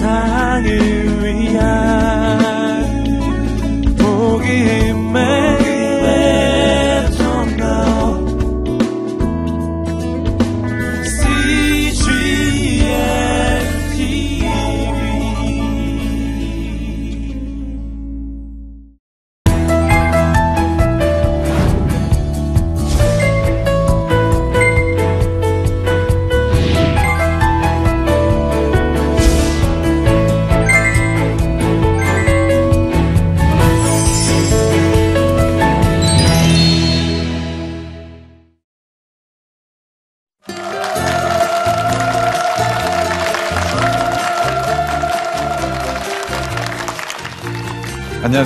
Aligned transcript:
세상을 0.00 1.09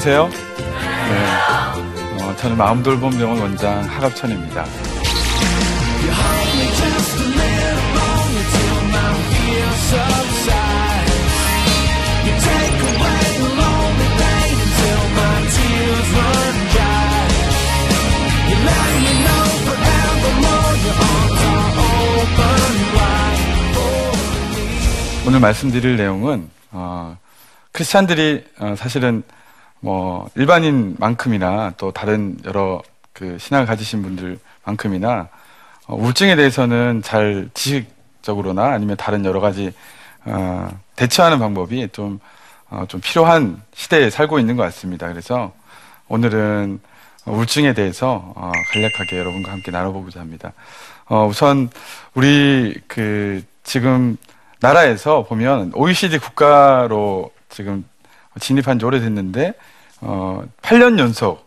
안녕하세요. 0.07 0.29
네. 1.09 2.25
어, 2.25 2.37
저는 2.37 2.59
마음돌봄병원 2.59 3.41
원장 3.41 3.83
하갑천입니다. 3.85 4.67
오늘 25.27 25.41
말씀드릴 25.41 25.97
내용은 25.97 26.51
어, 26.73 27.17
크리스찬들이 27.73 28.45
어, 28.59 28.75
사실은 28.77 29.23
뭐 29.81 30.29
일반인만큼이나 30.35 31.75
또 31.77 31.93
다른 31.93 32.39
여러 32.45 32.83
그 33.13 33.39
신앙을 33.39 33.67
가지신 33.67 34.03
분들만큼이나 34.03 35.29
어, 35.87 35.95
우울증에 35.95 36.37
대해서는 36.37 37.03
잘 37.03 37.49
지식적으로나 37.55 38.73
아니면 38.73 38.97
다른 38.97 39.25
여러 39.25 39.41
가지 39.41 39.73
어, 40.25 40.69
대처하는 40.97 41.39
방법이 41.39 41.89
좀, 41.93 42.19
어, 42.71 42.85
좀 42.89 43.01
필요한 43.01 43.61
시대에 43.75 44.11
살고 44.11 44.39
있는 44.39 44.57
것 44.57 44.63
같습니다. 44.65 45.09
그래서 45.09 45.53
오늘은 46.09 46.81
우울증에 47.27 47.75
대해서 47.75 48.33
어, 48.37 48.53
간략하게 48.73 49.19
여러분과 49.19 49.53
함께 49.53 49.71
나눠보고자 49.71 50.21
합니다. 50.21 50.53
어, 51.07 51.27
우선 51.27 51.71
우리 52.15 52.75
그 52.87 53.43
지금 53.63 54.17
나라에서 54.61 55.25
보면 55.25 55.73
OECD 55.75 56.19
국가로 56.19 57.31
지금 57.49 57.85
진입한 58.41 58.79
지 58.79 58.85
오래됐는데 58.85 59.55
어, 60.01 60.45
8년 60.63 60.99
연속 60.99 61.45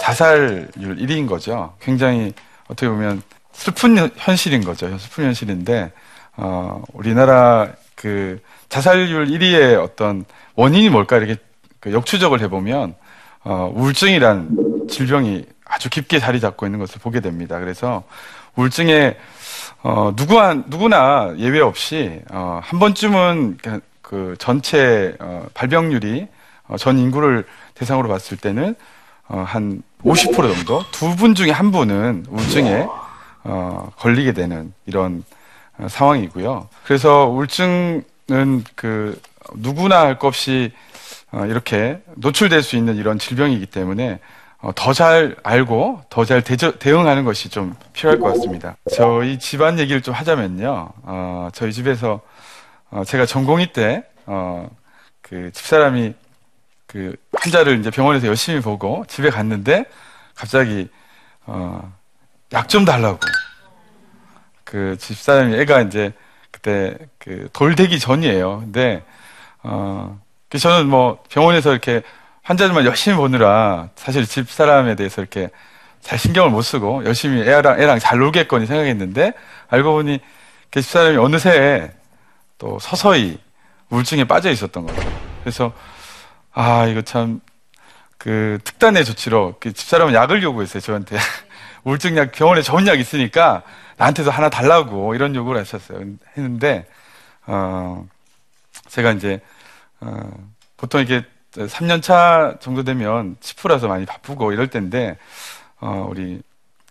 자살률 0.00 0.70
1위인 0.76 1.28
거죠. 1.28 1.74
굉장히 1.80 2.32
어떻게 2.68 2.88
보면 2.88 3.22
슬픈 3.52 4.10
현실인 4.16 4.64
거죠. 4.64 4.96
슬픈 4.98 5.24
현실인데 5.24 5.92
어, 6.36 6.82
우리나라 6.92 7.72
그 7.94 8.40
자살률 8.68 9.26
1위의 9.26 9.82
어떤 9.82 10.24
원인이 10.54 10.90
뭘까 10.90 11.18
이렇게 11.18 11.36
그 11.80 11.92
역추적을 11.92 12.40
해보면 12.40 12.94
어, 13.44 13.72
우울증이란 13.74 14.86
질병이 14.88 15.44
아주 15.64 15.88
깊게 15.88 16.18
자리 16.18 16.40
잡고 16.40 16.66
있는 16.66 16.78
것을 16.78 17.00
보게 17.00 17.20
됩니다. 17.20 17.58
그래서 17.58 18.04
우울증에 18.56 19.16
어, 19.82 20.12
누구한, 20.16 20.64
누구나 20.68 21.34
예외 21.38 21.60
없이 21.60 22.20
어, 22.30 22.60
한 22.62 22.78
번쯤은 22.78 23.58
그, 24.12 24.28
그 24.32 24.34
전체 24.38 25.16
어, 25.20 25.46
발병률이 25.54 26.28
어, 26.68 26.76
전 26.76 26.98
인구를 26.98 27.46
대상으로 27.74 28.08
봤을 28.10 28.36
때는 28.36 28.74
어, 29.28 29.42
한 29.46 29.82
50% 30.04 30.34
정도 30.54 30.84
두 30.90 31.16
분 31.16 31.34
중에 31.34 31.50
한 31.50 31.70
분은 31.70 32.26
우울증에 32.28 32.86
어, 33.44 33.90
걸리게 33.96 34.32
되는 34.32 34.72
이런 34.84 35.24
어, 35.78 35.86
상황이고요. 35.88 36.68
그래서 36.84 37.26
우울증은 37.28 38.04
그 38.74 39.18
누구나 39.54 40.00
할 40.00 40.18
것 40.18 40.28
없이 40.28 40.72
어, 41.32 41.46
이렇게 41.46 42.02
노출될 42.16 42.62
수 42.62 42.76
있는 42.76 42.96
이런 42.96 43.18
질병이기 43.18 43.64
때문에 43.66 44.18
어, 44.60 44.72
더 44.74 44.92
잘 44.92 45.36
알고 45.42 46.02
더 46.10 46.24
잘 46.26 46.42
대응하는 46.42 47.24
것이 47.24 47.48
좀 47.48 47.74
필요할 47.94 48.20
것 48.20 48.34
같습니다. 48.34 48.76
저희 48.94 49.38
집안 49.38 49.78
얘기를 49.78 50.02
좀 50.02 50.12
하자면요. 50.14 50.90
어, 51.02 51.48
저희 51.54 51.72
집에서 51.72 52.20
어, 52.92 53.04
제가 53.04 53.24
전공의 53.26 53.72
때, 53.72 54.04
어, 54.26 54.68
그 55.22 55.50
집사람이 55.52 56.14
그 56.86 57.16
환자를 57.32 57.80
이제 57.80 57.90
병원에서 57.90 58.26
열심히 58.26 58.60
보고 58.60 59.04
집에 59.08 59.30
갔는데 59.30 59.86
갑자기 60.34 60.88
어, 61.46 61.90
약 62.52 62.68
좀 62.68 62.84
달라고 62.84 63.18
그 64.64 64.96
집사람이 64.98 65.54
애가 65.60 65.80
이제 65.82 66.12
그때 66.50 66.96
그 67.18 67.48
돌되기 67.54 67.98
전이에요. 67.98 68.60
근데 68.60 69.02
어, 69.62 70.20
그 70.50 70.58
저는 70.58 70.88
뭐 70.88 71.22
병원에서 71.30 71.72
이렇게 71.72 72.02
환자들만 72.42 72.84
열심히 72.84 73.16
보느라 73.16 73.88
사실 73.96 74.26
집사람에 74.26 74.96
대해서 74.96 75.22
이렇게 75.22 75.48
잘 76.02 76.18
신경을 76.18 76.50
못 76.50 76.60
쓰고 76.60 77.06
열심히 77.06 77.40
애랑 77.40 77.80
애랑 77.80 77.98
잘 78.00 78.18
놀겠거니 78.18 78.66
생각했는데 78.66 79.32
알고 79.70 79.92
보니 79.92 80.20
그 80.70 80.82
집사람이 80.82 81.16
어느새 81.16 81.90
또 82.62 82.78
서서히 82.78 83.40
우울증에 83.90 84.22
빠져 84.22 84.48
있었던 84.52 84.86
거예요. 84.86 85.12
그래서 85.40 85.72
아, 86.52 86.86
이거 86.86 87.02
참, 87.02 87.40
그, 88.18 88.58
특단의 88.62 89.04
조치로, 89.04 89.56
그 89.58 89.72
집사람은 89.72 90.14
약을 90.14 90.42
요구했어요, 90.44 90.80
저한테. 90.80 91.16
우울증 91.82 92.16
약, 92.16 92.30
병원에 92.30 92.62
좋은 92.62 92.86
약 92.86 93.00
있으니까, 93.00 93.62
나한테도 93.96 94.30
하나 94.30 94.48
달라고, 94.48 95.14
이런 95.16 95.34
요구를 95.34 95.60
하셨어요. 95.62 96.04
했는데, 96.36 96.86
어, 97.46 98.06
제가 98.86 99.12
이제, 99.12 99.40
어, 100.00 100.30
보통 100.76 101.00
이게 101.00 101.24
3년 101.54 102.00
차 102.00 102.56
정도 102.60 102.84
되면 102.84 103.36
치프라서 103.40 103.88
많이 103.88 104.04
바쁘고 104.04 104.52
이럴 104.52 104.68
때인데, 104.68 105.16
어, 105.80 106.06
우리 106.08 106.42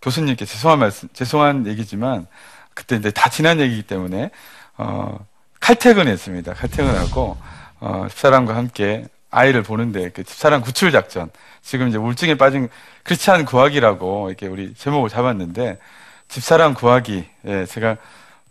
교수님께 0.02 0.44
죄송한 0.44 0.80
말씀, 0.80 1.08
죄송한 1.14 1.68
얘기지만, 1.68 2.28
그때 2.74 2.96
이제 2.96 3.12
다 3.12 3.30
지난 3.30 3.60
얘기이기 3.60 3.84
때문에, 3.84 4.32
어, 4.78 5.20
칼퇴근했습니다. 5.62 6.54
칼퇴근하고, 6.56 7.38
어, 7.80 8.06
집사람과 8.10 8.56
함께 8.56 9.06
아이를 9.30 9.64
보는데 9.64 10.10
그 10.10 10.24
집사람 10.24 10.62
구출 10.62 10.92
작전 10.92 11.30
지금 11.62 11.88
이제 11.88 11.98
우울증에 11.98 12.36
빠진 12.36 12.68
크리스찬 13.04 13.46
구하기라고 13.46 14.30
이렇게 14.30 14.48
우리 14.48 14.74
제목을 14.74 15.10
잡았는데 15.10 15.80
집사람 16.28 16.74
구하기 16.74 17.26
예 17.46 17.66
제가 17.66 17.96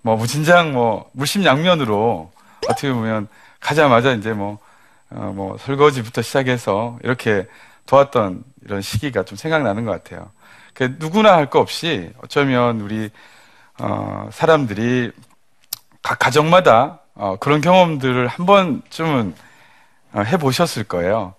뭐 0.01 0.17
무진장 0.17 0.73
뭐 0.73 1.11
물심양면으로 1.13 2.33
어떻게 2.69 2.91
보면 2.93 3.29
가자마자 3.61 4.13
이제 4.13 4.33
뭐, 4.33 4.59
어, 5.11 5.33
뭐 5.35 5.59
설거지부터 5.59 6.23
시작해서 6.23 6.99
이렇게 7.05 7.47
도왔던 7.85 8.43
이런 8.65 8.81
시기가 8.81 9.25
좀 9.25 9.37
생각나는 9.37 9.85
것 9.85 9.91
같아요. 9.93 10.31
그 10.73 10.97
누구나 10.99 11.35
할 11.35 11.51
거 11.51 11.61
없이 11.61 12.11
어쩌면 12.23 12.81
우리 12.81 13.11
어, 13.79 14.31
사람들이 14.33 15.13
각 16.03 16.19
가정마다 16.19 17.00
어, 17.21 17.37
그런 17.37 17.61
경험들을 17.61 18.27
한 18.29 18.47
번쯤은 18.47 19.35
어, 20.15 20.21
해보셨을 20.23 20.85
거예요. 20.85 21.35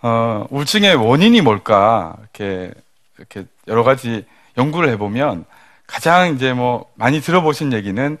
어, 0.00 0.46
우울증의 0.50 0.94
원인이 0.94 1.40
뭘까 1.40 2.16
이렇게 2.20 2.72
이렇게 3.18 3.44
여러 3.66 3.82
가지 3.82 4.24
연구를 4.56 4.88
해보면 4.90 5.44
가장 5.88 6.32
이제 6.32 6.52
뭐 6.52 6.86
많이 6.94 7.20
들어보신 7.20 7.72
얘기는 7.72 8.18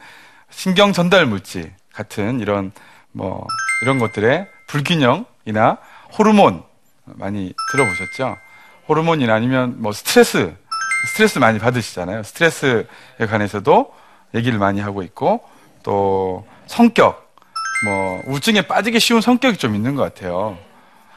신경 0.50 0.92
전달 0.92 1.26
물질 1.26 1.72
같은 1.94 2.40
이런 2.40 2.72
뭐 3.12 3.46
이런 3.82 4.00
것들의 4.00 4.48
불균형이나 4.66 5.78
호르몬 6.18 6.64
많이 7.04 7.54
들어보셨죠? 7.70 8.36
호르몬이나 8.88 9.32
아니면 9.32 9.76
뭐 9.78 9.92
스트레스 9.92 10.56
스트레스 11.12 11.38
많이 11.38 11.60
받으시잖아요. 11.60 12.24
스트레스에 12.24 12.86
관해서도 13.28 13.94
얘기를 14.34 14.58
많이 14.58 14.80
하고 14.80 15.04
있고 15.04 15.48
또 15.84 16.44
성격 16.66 17.34
뭐 17.84 18.22
우울증에 18.26 18.62
빠지기 18.62 19.00
쉬운 19.00 19.20
성격이 19.20 19.58
좀 19.58 19.74
있는 19.74 19.94
것 19.94 20.02
같아요. 20.02 20.58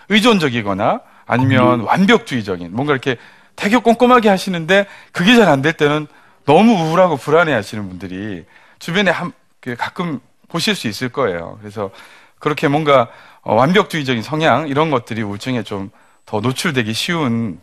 의존적이거나 0.10 1.02
아니면 1.26 1.82
완벽주의적인 1.82 2.70
뭔가 2.74 2.94
이렇게 2.94 3.18
되게 3.56 3.78
꼼꼼하게 3.78 4.30
하시는데 4.30 4.86
그게 5.12 5.36
잘 5.36 5.48
안 5.50 5.62
될 5.62 5.74
때는 5.74 6.08
너무 6.46 6.74
우울하고 6.74 7.18
불안해 7.18 7.54
하시는 7.54 7.88
분들이 7.88 8.46
주변에 8.80 9.12
한, 9.12 9.32
그 9.60 9.76
가끔 9.76 10.20
보실 10.48 10.76
수 10.76 10.88
있을 10.88 11.10
거예요. 11.10 11.58
그래서 11.62 11.92
그렇게 12.40 12.68
뭔가 12.68 13.10
어, 13.42 13.54
완벽주의적인 13.56 14.24
성향 14.24 14.68
이런 14.68 14.90
것들이 14.92 15.22
우울증에 15.22 15.64
좀 15.64 15.92
더 16.26 16.42
노출되기 16.42 16.94
쉬운 16.94 17.60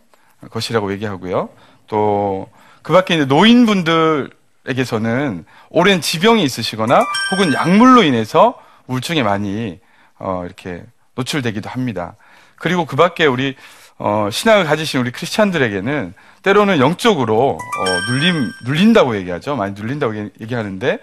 것이라고 0.51 0.91
얘기하고요. 0.91 1.49
또 1.87 2.49
그 2.83 2.91
밖에 2.93 3.15
이제 3.15 3.25
노인분들 3.25 4.29
에게서는 4.67 5.45
오랜 5.69 6.01
지병이 6.01 6.43
있으시거나 6.43 7.03
혹은 7.31 7.53
약물로 7.53 8.03
인해서 8.03 8.59
우울증에 8.87 9.23
많이 9.23 9.79
어, 10.19 10.43
이렇게 10.45 10.83
노출되기도 11.15 11.69
합니다. 11.69 12.15
그리고 12.55 12.85
그 12.85 12.95
밖에 12.95 13.25
우리 13.25 13.55
어, 13.97 14.29
신앙을 14.31 14.65
가지신 14.65 14.99
우리 14.99 15.11
크리스찬들에게는 15.11 16.13
때로는 16.43 16.79
영적으로 16.79 17.57
어, 17.57 18.11
눌림 18.11 18.51
눌린다고 18.65 19.15
얘기하죠. 19.17 19.55
많이 19.55 19.73
눌린다고 19.73 20.31
얘기하는데 20.41 20.99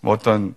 뭐 0.00 0.14
어떤 0.14 0.54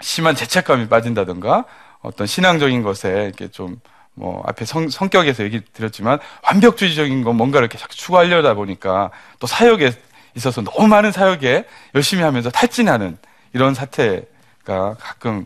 심한 0.00 0.34
죄책감이 0.34 0.88
빠진다든가 0.88 1.64
어떤 2.00 2.26
신앙적인 2.26 2.82
것에 2.82 3.26
이렇게 3.26 3.48
좀 3.48 3.80
뭐 4.14 4.42
앞에 4.46 4.64
성, 4.64 4.88
성격에서 4.88 5.44
얘기 5.44 5.60
드렸지만 5.72 6.18
완벽주의적인 6.42 7.24
건 7.24 7.36
뭔가를 7.36 7.68
이렇게 7.70 7.82
추구하려다 7.88 8.54
보니까 8.54 9.10
또 9.38 9.46
사역에 9.46 9.92
있어서 10.36 10.62
너무 10.62 10.88
많은 10.88 11.12
사역에 11.12 11.64
열심히 11.94 12.22
하면서 12.22 12.50
탈진하는 12.50 13.18
이런 13.52 13.74
사태가 13.74 14.96
가끔 14.98 15.44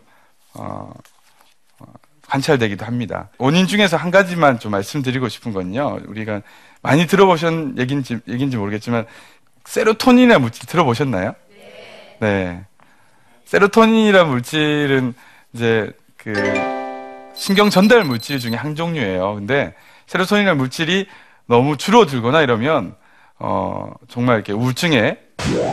어, 0.53 0.91
어, 1.79 1.85
관찰되기도 2.27 2.85
합니다. 2.85 3.29
원인 3.37 3.67
중에서 3.67 3.97
한 3.97 4.11
가지만 4.11 4.59
좀 4.59 4.71
말씀드리고 4.71 5.29
싶은 5.29 5.53
건요. 5.53 5.99
우리가 6.07 6.41
많이 6.81 7.07
들어보신 7.07 7.75
얘기인지, 7.77 8.19
얘기인지 8.27 8.57
모르겠지만 8.57 9.05
세로토닌이라는 9.65 10.41
물질 10.41 10.67
들어보셨나요? 10.67 11.33
네. 11.49 12.17
네. 12.19 12.65
세로토닌이라는 13.45 14.29
물질은 14.29 15.13
이제 15.53 15.91
그 16.17 16.33
신경 17.35 17.69
전달 17.69 18.03
물질 18.03 18.39
중에 18.39 18.55
한 18.55 18.75
종류예요. 18.75 19.35
근데 19.35 19.73
세로토닌이라는 20.07 20.57
물질이 20.57 21.07
너무 21.47 21.77
줄어들거나 21.77 22.41
이러면 22.41 22.95
어 23.39 23.91
정말 24.07 24.35
이렇게 24.35 24.53
우울증에 24.53 25.17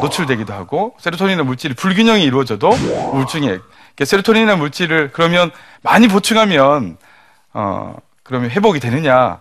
노출되기도 0.01 0.53
하고 0.53 0.95
세로토닌이라는 0.99 1.47
물질이 1.47 1.75
불균형이 1.75 2.25
이루어져도 2.25 2.69
우울증에 2.69 3.59
세로토닌이라는 4.03 4.59
물질을 4.59 5.11
그러면 5.13 5.51
많이 5.83 6.09
보충하면 6.09 6.97
어 7.53 7.97
그러면 8.23 8.51
회복이 8.51 8.81
되느냐? 8.81 9.41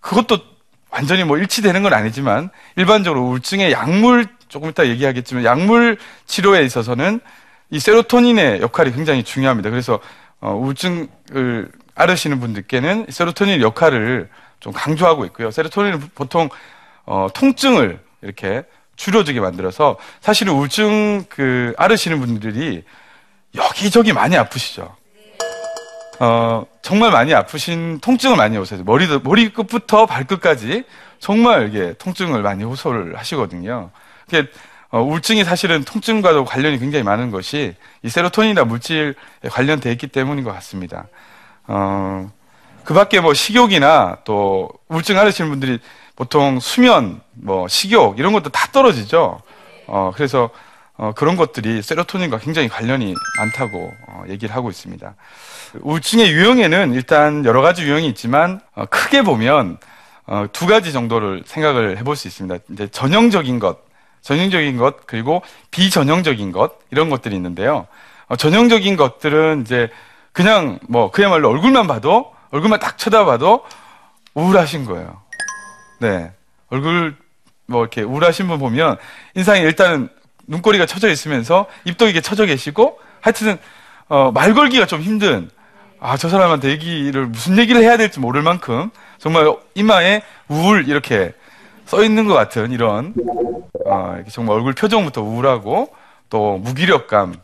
그것도 0.00 0.38
완전히 0.90 1.24
뭐 1.24 1.38
일치되는 1.38 1.82
건 1.82 1.92
아니지만 1.92 2.50
일반적으로 2.76 3.24
우울증의 3.24 3.72
약물 3.72 4.26
조금 4.48 4.70
이따 4.70 4.86
얘기하겠지만 4.86 5.44
약물 5.44 5.98
치료에 6.26 6.62
있어서는 6.64 7.20
이 7.70 7.80
세로토닌의 7.80 8.60
역할이 8.60 8.92
굉장히 8.92 9.24
중요합니다. 9.24 9.70
그래서 9.70 9.98
어, 10.40 10.54
우울증을 10.54 11.70
앓으시는 11.94 12.40
분들께는 12.40 13.06
세로토닌 13.08 13.60
역할을 13.60 14.28
좀 14.60 14.72
강조하고 14.72 15.24
있고요. 15.26 15.50
세로토닌은 15.50 16.10
보통 16.14 16.48
어, 17.06 17.28
통증을 17.32 18.00
이렇게 18.22 18.64
줄여주게 18.96 19.40
만들어서 19.40 19.96
사실은 20.20 20.54
우울증 20.54 21.24
그 21.28 21.74
앓으시는 21.78 22.20
분들이 22.20 22.84
여기저기 23.54 24.12
많이 24.12 24.36
아프시죠. 24.36 24.94
어, 26.18 26.66
정말 26.82 27.10
많이 27.10 27.34
아프신 27.34 28.00
통증을 28.00 28.36
많이 28.36 28.56
오세요. 28.58 28.82
머리 28.84 29.06
머리 29.22 29.52
끝부터 29.52 30.06
발끝까지 30.06 30.84
정말 31.18 31.68
이게 31.68 31.94
통증을 31.98 32.42
많이 32.42 32.64
호소를 32.64 33.18
하시거든요. 33.18 33.90
그게 34.24 34.48
어, 34.90 35.00
우울증이 35.02 35.44
사실은 35.44 35.84
통증과도 35.84 36.44
관련이 36.44 36.78
굉장히 36.78 37.02
많은 37.04 37.30
것이 37.30 37.74
이 38.02 38.08
세로토닌이나 38.08 38.64
물질에 38.64 39.14
관련돼 39.50 39.92
있기 39.92 40.06
때문인 40.06 40.44
것 40.44 40.52
같습니다. 40.54 41.06
어, 41.66 42.30
그 42.84 42.94
밖에 42.94 43.20
뭐 43.20 43.34
식욕이나 43.34 44.18
또 44.24 44.70
우울증 44.88 45.18
앓으시는 45.18 45.50
분들이 45.50 45.80
보통 46.16 46.58
수면, 46.60 47.20
뭐 47.32 47.68
식욕 47.68 48.18
이런 48.18 48.32
것도 48.32 48.50
다 48.50 48.68
떨어지죠. 48.72 49.40
어, 49.86 50.12
그래서 50.14 50.50
어, 50.96 51.12
그런 51.14 51.36
것들이 51.36 51.82
세로토닌과 51.82 52.38
굉장히 52.38 52.68
관련이 52.68 53.14
많다고 53.38 53.92
어, 54.08 54.24
얘기를 54.28 54.54
하고 54.54 54.70
있습니다. 54.70 55.14
우울증의 55.82 56.30
유형에는 56.32 56.94
일단 56.94 57.44
여러 57.44 57.60
가지 57.60 57.82
유형이 57.82 58.08
있지만 58.08 58.60
어, 58.74 58.86
크게 58.86 59.22
보면 59.22 59.76
어, 60.26 60.46
두 60.52 60.66
가지 60.66 60.92
정도를 60.92 61.42
생각을 61.44 61.98
해볼 61.98 62.16
수 62.16 62.28
있습니다. 62.28 62.64
이제 62.72 62.88
전형적인 62.88 63.58
것, 63.58 63.78
전형적인 64.22 64.78
것 64.78 65.06
그리고 65.06 65.42
비전형적인 65.70 66.50
것 66.50 66.78
이런 66.90 67.10
것들이 67.10 67.36
있는데요. 67.36 67.86
어, 68.28 68.36
전형적인 68.36 68.96
것들은 68.96 69.62
이제 69.62 69.90
그냥 70.32 70.78
뭐 70.88 71.10
그야말로 71.10 71.50
얼굴만 71.50 71.86
봐도 71.86 72.32
얼굴만 72.50 72.80
딱 72.80 72.96
쳐다봐도 72.96 73.64
우울하신 74.34 74.86
거예요. 74.86 75.25
네, 75.98 76.30
얼굴 76.70 77.14
뭐 77.66 77.82
이렇게 77.82 78.02
우울하신 78.02 78.48
분 78.48 78.58
보면 78.58 78.96
인상이 79.34 79.60
일단은 79.60 80.08
눈꼬리가 80.46 80.86
쳐져 80.86 81.08
있으면서 81.08 81.66
입도 81.84 82.08
이게 82.08 82.20
쳐져 82.20 82.46
계시고 82.46 82.98
하여튼 83.20 83.58
어, 84.08 84.30
말 84.32 84.54
걸기가 84.54 84.86
좀 84.86 85.00
힘든 85.00 85.50
아 85.98 86.16
저 86.16 86.28
사람한테 86.28 86.68
얘기를 86.70 87.26
무슨 87.26 87.58
얘기를 87.58 87.80
해야 87.82 87.96
될지 87.96 88.20
모를 88.20 88.42
만큼 88.42 88.90
정말 89.18 89.52
이마에 89.74 90.22
우울 90.48 90.88
이렇게 90.88 91.32
써 91.86 92.04
있는 92.04 92.26
것 92.26 92.34
같은 92.34 92.70
이런 92.70 93.14
어, 93.86 94.18
정말 94.30 94.56
얼굴 94.56 94.74
표정부터 94.74 95.22
우울하고 95.22 95.88
또 96.28 96.58
무기력감 96.58 97.34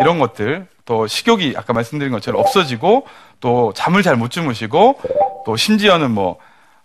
이런 0.00 0.18
것들 0.18 0.66
또 0.84 1.06
식욕이 1.06 1.54
아까 1.56 1.72
말씀드린 1.72 2.12
것처럼 2.12 2.40
없어지고 2.40 3.06
또 3.40 3.72
잠을 3.74 4.02
잘 4.02 4.16
못 4.16 4.30
주무시고 4.30 5.00
또 5.46 5.56
심지어는 5.56 6.10
뭐 6.10 6.36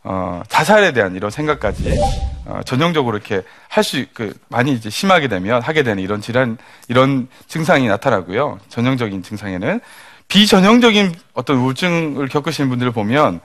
어, 0.10 0.42
자살에 0.48 0.94
대한 0.94 1.16
이런 1.16 1.30
생각까지 1.32 2.00
어, 2.46 2.62
전형적으로 2.64 3.18
이렇게 3.18 3.44
할 3.68 3.84
수 3.84 4.06
그 4.14 4.34
많이 4.48 4.72
이제 4.72 4.90
심하게 4.90 5.28
되면 5.28 5.62
하게 5.62 5.84
되는 5.84 6.02
이런 6.02 6.22
질환 6.22 6.58
이런 6.88 7.28
증상이 7.48 7.88
나타나고요. 7.90 8.60
전형적인 8.70 9.22
증상에는 9.22 9.82
비전형적인 10.30 11.14
어떤 11.34 11.58
우울증을 11.58 12.30
겪으시는 12.30 12.70
분들을 12.70 12.92
보면 12.94 13.42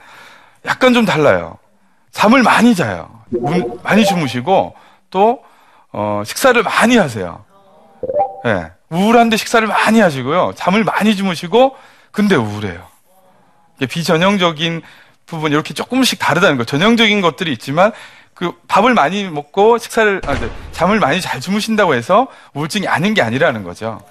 약간 0.65 0.93
좀 0.93 1.03
달라요. 1.05 1.57
잠을 2.11 2.43
많이 2.43 2.75
자요. 2.75 3.09
문, 3.29 3.79
많이 3.83 4.05
주무시고 4.05 4.73
또 5.09 5.43
어, 5.91 6.23
식사를 6.25 6.61
많이 6.63 6.95
하세요. 6.95 7.43
네. 8.45 8.71
우울한데 8.89 9.35
식사를 9.37 9.67
많이 9.67 9.99
하시고요. 9.99 10.53
잠을 10.55 10.83
많이 10.85 11.15
주무시고 11.15 11.75
근데 12.11 12.35
우울해요. 12.35 12.85
비전형적인 13.89 14.81
부분 15.25 15.51
이렇게 15.51 15.73
조금씩 15.73 16.19
다르다는 16.19 16.57
거. 16.57 16.63
전형적인 16.63 17.21
것들이 17.21 17.51
있지만 17.53 17.91
그 18.33 18.51
밥을 18.67 18.93
많이 18.93 19.29
먹고 19.29 19.77
식사를 19.77 20.21
아, 20.25 20.33
네, 20.33 20.49
잠을 20.71 20.99
많이 20.99 21.21
잘 21.21 21.39
주무신다고 21.39 21.93
해서 21.93 22.27
우울증이 22.53 22.87
아닌 22.87 23.13
게 23.13 23.21
아니라는 23.21 23.63
거죠. 23.63 24.01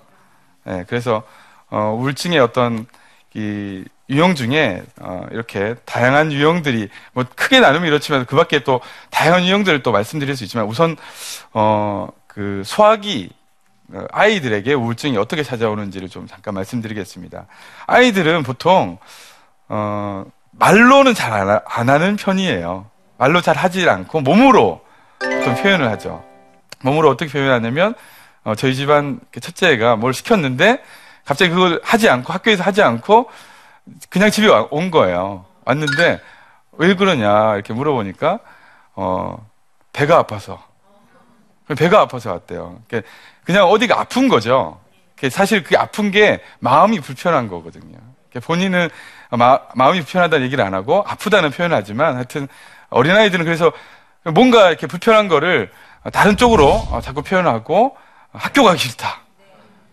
네, 0.65 0.85
그래서 0.89 1.23
어, 1.71 1.97
우울증의 1.99 2.39
어떤 2.39 2.87
이 3.35 3.85
유형 4.11 4.35
중에 4.35 4.83
어, 5.01 5.27
이렇게 5.33 5.75
다양한 5.85 6.33
유형들이 6.33 6.89
뭐 7.15 7.25
크게 7.35 7.61
나누면 7.61 7.89
이렇지만 7.89 8.27
그밖에 8.27 8.63
또 8.63 8.81
다양한 9.11 9.45
유형들을 9.45 9.83
또 9.83 9.91
말씀드릴 9.91 10.37
수 10.37 10.45
있지만 10.45 10.67
우선 10.67 10.97
어, 11.53 12.09
그 12.27 12.63
소화기 12.65 13.31
어, 13.93 14.05
아이들에게 14.13 14.75
우울증이 14.75 15.17
어떻게 15.17 15.43
찾아오는지를 15.43 16.09
좀 16.09 16.27
잠깐 16.27 16.55
말씀드리겠습니다. 16.55 17.47
아이들은 17.87 18.43
보통 18.43 18.99
어, 19.69 20.25
말로는 20.53 21.15
잘 21.15 21.63
안 21.67 21.89
하는 21.89 22.17
편이에요. 22.17 22.87
말로 23.19 23.41
잘 23.41 23.57
하지 23.57 23.89
않고 23.89 24.21
몸으로 24.21 24.85
좀 25.21 25.55
표현을 25.55 25.89
하죠. 25.91 26.25
몸으로 26.83 27.09
어떻게 27.11 27.31
표현하냐면 27.31 27.95
어, 28.45 28.55
저희 28.55 28.75
집안 28.75 29.21
그 29.31 29.41
첫째가 29.41 29.97
뭘 29.97 30.13
시켰는데 30.13 30.83
갑자기 31.25 31.53
그걸 31.53 31.81
하지 31.85 32.09
않고 32.09 32.33
학교에서 32.33 32.63
하지 32.63 32.83
않고 32.83 33.31
그냥 34.11 34.31
집에 34.31 34.49
온 34.71 34.91
거예요. 34.91 35.45
왔는데 35.65 36.21
왜 36.73 36.95
그러냐 36.95 37.55
이렇게 37.55 37.73
물어보니까 37.73 38.41
어, 38.95 39.49
배가 39.93 40.19
아파서 40.19 40.63
배가 41.77 42.01
아파서 42.01 42.33
왔대요. 42.33 42.83
그냥 43.45 43.67
어디가 43.67 43.99
아픈 44.01 44.29
거죠. 44.29 44.81
사실 45.31 45.63
그게 45.63 45.77
아픈 45.77 46.11
게 46.11 46.43
마음이 46.59 47.01
불편한 47.01 47.47
거거든요. 47.49 47.97
본인은 48.43 48.89
마, 49.37 49.61
마음이 49.75 50.01
불편하다는 50.01 50.45
얘기를 50.47 50.65
안 50.65 50.75
하고 50.75 51.05
아프다는 51.07 51.51
표현을 51.51 51.77
하지만 51.77 52.17
하여튼 52.17 52.49
어린아이들은 52.91 53.45
그래서 53.45 53.73
뭔가 54.25 54.69
이렇게 54.69 54.87
불편한 54.87 55.29
거를 55.29 55.71
다른 56.13 56.37
쪽으로 56.37 56.69
어, 56.69 57.01
자꾸 57.03 57.23
표현하고 57.23 57.97
학교 58.33 58.63
가기 58.65 58.79
싫다. 58.79 59.21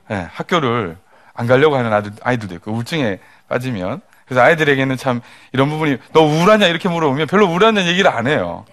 네, 0.10 0.28
학교를 0.34 0.98
안 1.34 1.48
가려고 1.48 1.76
하는 1.76 1.94
아이들, 1.94 2.12
아이들도 2.22 2.56
있고 2.56 2.72
우울증에 2.72 3.20
빠지면 3.48 4.02
그래서 4.26 4.42
아이들에게는 4.42 4.98
참 4.98 5.22
이런 5.54 5.70
부분이 5.70 5.98
너 6.14 6.22
우울하냐 6.22 6.68
이렇게 6.68 6.90
물어보면 6.90 7.28
별로 7.28 7.48
우울하냐는 7.48 7.88
얘기를 7.88 8.12
안 8.12 8.28
해요. 8.28 8.66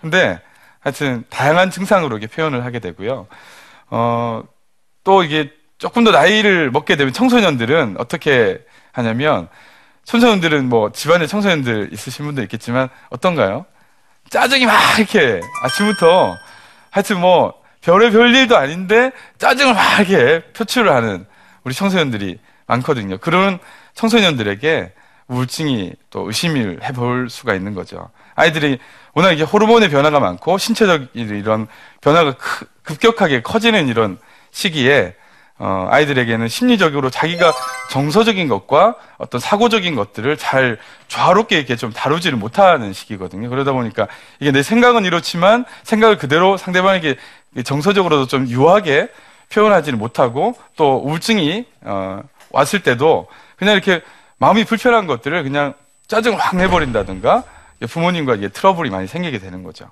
근데 0.00 0.40
하여튼 0.80 1.24
다양한 1.30 1.70
증상으로 1.70 2.16
이렇게 2.16 2.32
표현을 2.34 2.64
하게 2.64 2.78
되고요. 2.78 3.26
어, 3.90 4.42
또 5.02 5.22
이게 5.22 5.52
조금 5.78 6.04
더 6.04 6.10
나이를 6.10 6.70
먹게 6.70 6.96
되면 6.96 7.12
청소년들은 7.12 7.96
어떻게 7.98 8.60
하냐면 8.92 9.48
청소년들은 10.04 10.68
뭐 10.68 10.92
집안에 10.92 11.26
청소년들 11.26 11.90
있으신 11.92 12.24
분도 12.26 12.42
있겠지만 12.42 12.88
어떤가요? 13.10 13.66
짜증이 14.30 14.66
막 14.66 14.98
이렇게 14.98 15.40
아침부터 15.62 16.36
하여튼 16.90 17.20
뭐 17.20 17.54
별의 17.80 18.10
별일도 18.10 18.56
아닌데 18.56 19.12
짜증을 19.38 19.74
막 19.74 20.08
이렇게 20.08 20.44
표출을 20.52 20.90
하는 20.92 21.26
우리 21.64 21.74
청소년들이 21.74 22.38
많거든요. 22.66 23.18
그런 23.18 23.58
청소년들에게 23.94 24.92
우울증이 25.28 25.92
또 26.10 26.26
의심을 26.26 26.80
해볼 26.82 27.30
수가 27.30 27.54
있는 27.54 27.74
거죠. 27.74 28.10
아이들이 28.34 28.78
워낙 29.14 29.32
이게 29.32 29.42
호르몬의 29.42 29.88
변화가 29.88 30.20
많고 30.20 30.58
신체적 30.58 31.10
이런 31.14 31.66
변화가 32.00 32.34
급격하게 32.82 33.42
커지는 33.42 33.88
이런 33.88 34.18
시기에 34.50 35.14
어, 35.58 35.86
아이들에게는 35.90 36.48
심리적으로 36.48 37.10
자기가 37.10 37.52
정서적인 37.90 38.48
것과 38.48 38.96
어떤 39.18 39.40
사고적인 39.40 39.94
것들을 39.94 40.36
잘 40.36 40.78
좌롭게 41.06 41.56
이렇게 41.56 41.76
좀 41.76 41.92
다루지를 41.92 42.36
못하는 42.36 42.92
시기거든요. 42.92 43.48
그러다 43.48 43.72
보니까 43.72 44.08
이게 44.40 44.50
내 44.50 44.62
생각은 44.62 45.04
이렇지만 45.04 45.64
생각을 45.84 46.18
그대로 46.18 46.56
상대방에게 46.56 47.16
정서적으로도 47.64 48.26
좀 48.26 48.48
유하게 48.48 49.08
표현하지는 49.52 49.98
못하고 49.98 50.56
또 50.74 50.96
우울증이 51.04 51.66
어, 51.82 52.20
왔을 52.50 52.82
때도 52.82 53.28
그냥 53.56 53.74
이렇게 53.74 54.02
마음이 54.38 54.64
불편한 54.64 55.06
것들을 55.06 55.42
그냥 55.44 55.74
짜증을 56.08 56.38
확 56.38 56.56
내버린다든가 56.56 57.44
부모님과 57.88 58.36
이게 58.36 58.48
트러블이 58.48 58.90
많이 58.90 59.06
생기게 59.06 59.38
되는 59.38 59.62
거죠. 59.62 59.90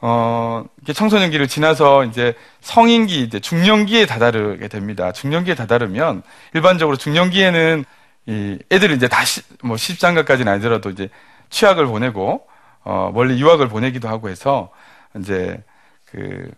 어, 0.00 0.64
청소년기를 0.92 1.48
지나서 1.48 2.04
이제 2.04 2.34
성인기, 2.60 3.22
이제 3.22 3.40
중년기에 3.40 4.06
다다르게 4.06 4.68
됩니다. 4.68 5.12
중년기에 5.12 5.54
다다르면 5.54 6.22
일반적으로 6.54 6.96
중년기에는 6.96 7.84
이 8.26 8.58
애들이 8.70 8.94
이제 8.94 9.08
다시 9.08 9.42
뭐 9.62 9.76
시집장가까지는 9.76 10.52
아니더라도 10.52 10.90
이제 10.90 11.08
취학을 11.50 11.86
보내고 11.86 12.46
어, 12.84 13.10
멀리 13.12 13.40
유학을 13.40 13.68
보내기도 13.68 14.08
하고 14.08 14.28
해서 14.28 14.70
이제 15.18 15.62
그 16.04 16.50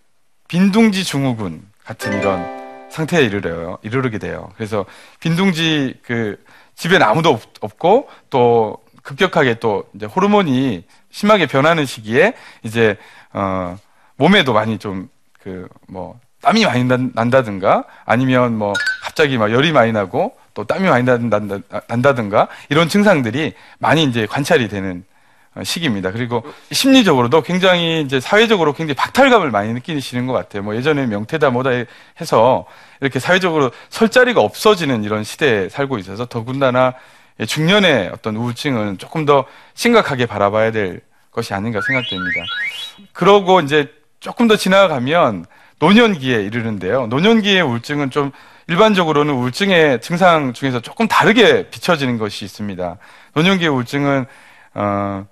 빈둥지 0.48 1.04
증후군 1.04 1.62
같은 1.84 2.18
이런 2.18 2.88
상태에 2.90 3.24
이르러요. 3.24 3.78
이르르게 3.82 4.18
돼요. 4.18 4.50
그래서 4.56 4.84
빈둥지 5.20 6.00
그 6.02 6.42
집에는 6.74 7.06
아무도 7.06 7.38
없, 7.60 7.78
고또 7.78 8.78
급격하게 9.02 9.60
또 9.60 9.84
이제 9.94 10.06
호르몬이 10.06 10.84
심하게 11.10 11.46
변하는 11.46 11.86
시기에 11.86 12.34
이제 12.62 12.96
어 13.32 13.76
몸에도 14.16 14.52
많이 14.52 14.78
좀 14.78 15.08
그 15.42 15.68
뭐 15.88 16.18
땀이 16.42 16.64
많이 16.64 16.84
난 16.84 17.12
다든가 17.30 17.84
아니면 18.06 18.56
뭐 18.56 18.72
갑자기 19.02 19.36
막 19.36 19.50
열이 19.52 19.72
많이 19.72 19.92
나고 19.92 20.36
또 20.54 20.64
땀이 20.64 20.88
많이 20.88 21.04
난다, 21.04 21.58
난다든가 21.86 22.48
이런 22.70 22.88
증상들이 22.88 23.54
많이 23.78 24.04
이제 24.04 24.26
관찰이 24.26 24.68
되는 24.68 25.04
어, 25.54 25.64
시기입니다. 25.64 26.12
그리고 26.12 26.42
심리적으로도 26.72 27.42
굉장히 27.42 28.02
이제 28.02 28.20
사회적으로 28.20 28.72
굉장히 28.72 28.94
박탈감을 28.94 29.50
많이 29.50 29.72
느끼시는 29.74 30.26
것 30.26 30.32
같아요. 30.32 30.62
뭐 30.62 30.76
예전에 30.76 31.06
명태다 31.06 31.50
뭐다 31.50 31.70
해서 32.20 32.66
이렇게 33.00 33.18
사회적으로 33.18 33.70
설 33.90 34.08
자리가 34.08 34.40
없어지는 34.40 35.04
이런 35.04 35.24
시대에 35.24 35.68
살고 35.68 35.98
있어서 35.98 36.24
더군다나 36.26 36.94
중년의 37.46 38.10
어떤 38.14 38.36
우울증은 38.36 38.98
조금 38.98 39.24
더 39.26 39.44
심각하게 39.74 40.26
바라봐야 40.26 40.70
될 40.72 41.00
것이 41.30 41.54
아닌가 41.54 41.80
생각됩니다. 41.86 42.40
그러고 43.12 43.60
이제 43.60 43.92
조금 44.20 44.48
더 44.48 44.56
지나가면 44.56 45.46
노년기에 45.78 46.42
이르는데요. 46.42 47.06
노년기의 47.06 47.62
우울증은 47.62 48.10
좀 48.10 48.32
일반적으로는 48.68 49.34
우울증의 49.34 50.00
증상 50.00 50.52
중에서 50.52 50.80
조금 50.80 51.08
다르게 51.08 51.70
비춰지는 51.70 52.18
것이 52.18 52.44
있습니다. 52.44 52.98
노년기의 53.34 53.70
우울증은 53.70 54.26
어, 54.74 55.26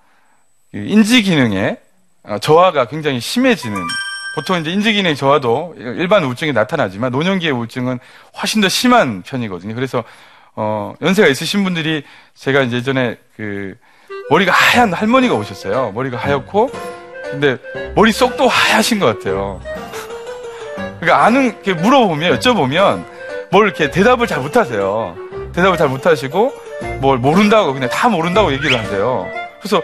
인지 0.73 1.23
기능의 1.23 1.78
어, 2.25 2.38
저하가 2.38 2.87
굉장히 2.87 3.21
심해지는 3.21 3.76
보통 4.35 4.59
이제 4.61 4.71
인지 4.71 4.93
기능 4.93 5.14
저하도 5.14 5.75
일반 5.78 6.25
우울증이 6.25 6.52
나타나지만 6.52 7.12
노년기의 7.12 7.52
우울증은 7.52 7.99
훨씬 8.40 8.61
더 8.61 8.69
심한 8.69 9.23
편이거든요. 9.23 9.75
그래서 9.75 10.05
어, 10.55 10.95
연세가 11.00 11.28
있으신 11.28 11.62
분들이 11.62 12.05
제가 12.35 12.62
이제 12.62 12.76
예전에 12.76 13.17
그 13.37 13.76
머리가 14.30 14.52
하얀 14.52 14.92
할머니가 14.92 15.35
오셨어요. 15.35 15.92
머리가 15.92 16.16
하얗고 16.18 16.70
근데 17.30 17.56
머리 17.94 18.12
속도 18.12 18.49
하얗신 18.49 18.99
것 18.99 19.18
같아요. 19.18 19.61
그러니까 21.00 21.25
아는 21.25 21.47
이렇게 21.47 21.75
물어보면 21.75 22.38
여쭤보면 22.38 23.04
뭘 23.50 23.66
이렇게 23.66 23.90
대답을 23.90 24.26
잘 24.26 24.40
못하세요. 24.40 25.16
대답을 25.54 25.76
잘 25.76 25.88
못하시고 25.88 26.52
뭘 27.00 27.18
모른다고 27.18 27.73
그냥 27.73 27.88
다 27.88 28.08
모른다고 28.08 28.52
얘기를 28.52 28.78
하세요. 28.78 29.28
그래서 29.61 29.80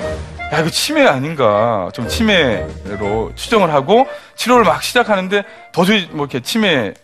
야, 0.53 0.61
이거 0.61 0.71
치매 0.71 1.07
아닌가. 1.07 1.89
좀 1.93 2.07
치매로 2.07 3.33
추정을 3.35 3.73
하고 3.73 4.07
치료를 4.37 4.65
막 4.65 4.83
시작하는데 4.83 5.43
도저히 5.73 6.09
뭐 6.13 6.27
이렇게 6.27 6.41
치매, 6.41 6.95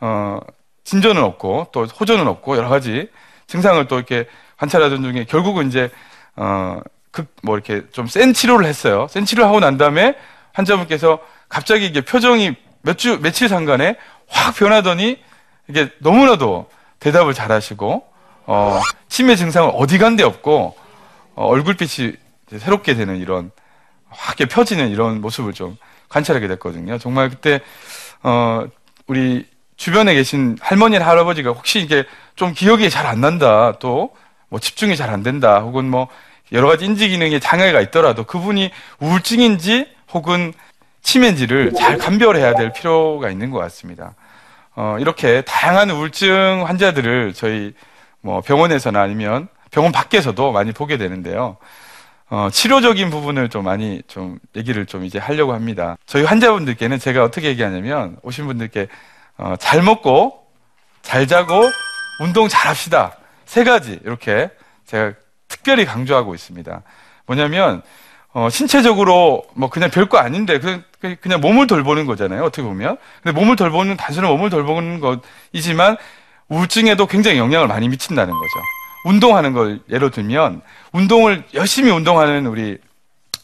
어, 0.00 0.40
진전은 0.84 1.22
없고 1.22 1.68
또 1.72 1.84
호전은 1.84 2.26
없고 2.26 2.56
여러 2.56 2.68
가지 2.68 3.08
증상을 3.46 3.86
또 3.86 3.96
이렇게 3.96 4.26
관찰하던 4.56 5.02
중에 5.02 5.24
결국은 5.28 5.68
이제, 5.68 5.90
어, 6.36 6.80
그, 7.10 7.26
뭐 7.42 7.56
이렇게 7.56 7.82
좀 7.92 8.06
센 8.06 8.32
치료를 8.32 8.66
했어요. 8.66 9.06
센 9.10 9.24
치료를 9.24 9.48
하고 9.48 9.60
난 9.60 9.76
다음에 9.78 10.14
환자분께서 10.52 11.20
갑자기 11.48 11.86
이게 11.86 12.00
표정이 12.02 12.54
몇 12.82 12.96
주, 12.98 13.20
며칠 13.20 13.48
상간에 13.48 13.96
확 14.28 14.54
변하더니 14.56 15.18
이게 15.68 15.90
너무나도 15.98 16.68
대답을 17.00 17.34
잘 17.34 17.50
하시고, 17.52 18.04
어, 18.46 18.80
치매 19.08 19.36
증상은 19.36 19.70
어디 19.74 19.98
간 19.98 20.16
데 20.16 20.22
없고, 20.24 20.76
어, 21.34 21.46
얼굴빛이 21.46 22.12
새롭게 22.58 22.94
되는 22.94 23.16
이런 23.16 23.50
확게 24.08 24.46
펴지는 24.46 24.88
이런 24.90 25.20
모습을 25.20 25.52
좀 25.52 25.76
관찰하게 26.08 26.48
됐거든요. 26.48 26.98
정말 26.98 27.30
그때 27.30 27.60
어 28.24 28.66
우리 29.06 29.46
주변에 29.76 30.14
계신 30.14 30.58
할머니나 30.60 31.06
할아버지가 31.06 31.50
혹시 31.52 31.78
이게 31.80 32.04
좀 32.34 32.52
기억이 32.52 32.90
잘 32.90 33.06
안 33.06 33.20
난다, 33.20 33.74
또 33.78 34.10
뭐 34.50 34.60
집중이 34.60 34.96
잘 34.96 35.08
안 35.10 35.22
된다, 35.22 35.60
혹은 35.60 35.88
뭐 35.88 36.08
여러 36.52 36.68
가지 36.68 36.84
인지 36.84 37.08
기능에 37.08 37.38
장애가 37.38 37.80
있더라도 37.80 38.24
그분이 38.24 38.70
우울증인지 38.98 39.88
혹은 40.12 40.52
치매인지를 41.02 41.72
잘 41.74 41.96
감별해야 41.96 42.54
될 42.54 42.72
필요가 42.72 43.30
있는 43.30 43.50
것 43.50 43.58
같습니다. 43.60 44.14
어, 44.76 44.96
이렇게 45.00 45.40
다양한 45.42 45.90
우울증 45.90 46.64
환자들을 46.66 47.32
저희 47.34 47.72
뭐 48.20 48.40
병원에서나 48.40 49.00
아니면 49.00 49.48
병원 49.70 49.92
밖에서도 49.92 50.52
많이 50.52 50.72
보게 50.72 50.98
되는데요. 50.98 51.56
어, 52.28 52.48
치료적인 52.52 53.10
부분을 53.10 53.48
좀 53.48 53.64
많이 53.64 54.02
좀 54.06 54.38
얘기를 54.56 54.84
좀 54.86 55.04
이제 55.04 55.18
하려고 55.18 55.52
합니다. 55.52 55.96
저희 56.06 56.24
환자분들께는 56.24 56.98
제가 56.98 57.24
어떻게 57.24 57.48
얘기하냐면 57.48 58.16
오신 58.22 58.46
분들께 58.46 58.88
어, 59.38 59.54
잘 59.58 59.82
먹고 59.82 60.44
잘 61.02 61.26
자고 61.26 61.62
운동 62.20 62.48
잘 62.48 62.68
합시다. 62.68 63.16
세 63.50 63.64
가지 63.64 63.98
이렇게 64.04 64.48
제가 64.86 65.14
특별히 65.48 65.84
강조하고 65.84 66.36
있습니다. 66.36 66.82
뭐냐면 67.26 67.82
어, 68.32 68.48
신체적으로 68.48 69.42
뭐 69.54 69.68
그냥 69.68 69.90
별거 69.90 70.18
아닌데 70.18 70.60
그냥, 70.60 70.84
그냥 71.20 71.40
몸을 71.40 71.66
돌보는 71.66 72.06
거잖아요. 72.06 72.44
어떻게 72.44 72.62
보면. 72.62 72.96
근데 73.20 73.36
몸을 73.36 73.56
돌보는 73.56 73.96
단순한 73.96 74.30
몸을 74.30 74.50
돌보는 74.50 75.00
것이지만 75.00 75.96
우울증에도 76.46 77.06
굉장히 77.06 77.38
영향을 77.38 77.66
많이 77.66 77.88
미친다는 77.88 78.32
거죠. 78.32 78.54
운동하는 79.04 79.52
걸 79.52 79.80
예로 79.90 80.10
들면 80.10 80.62
운동을 80.92 81.42
열심히 81.54 81.90
운동하는 81.90 82.46
우리 82.46 82.78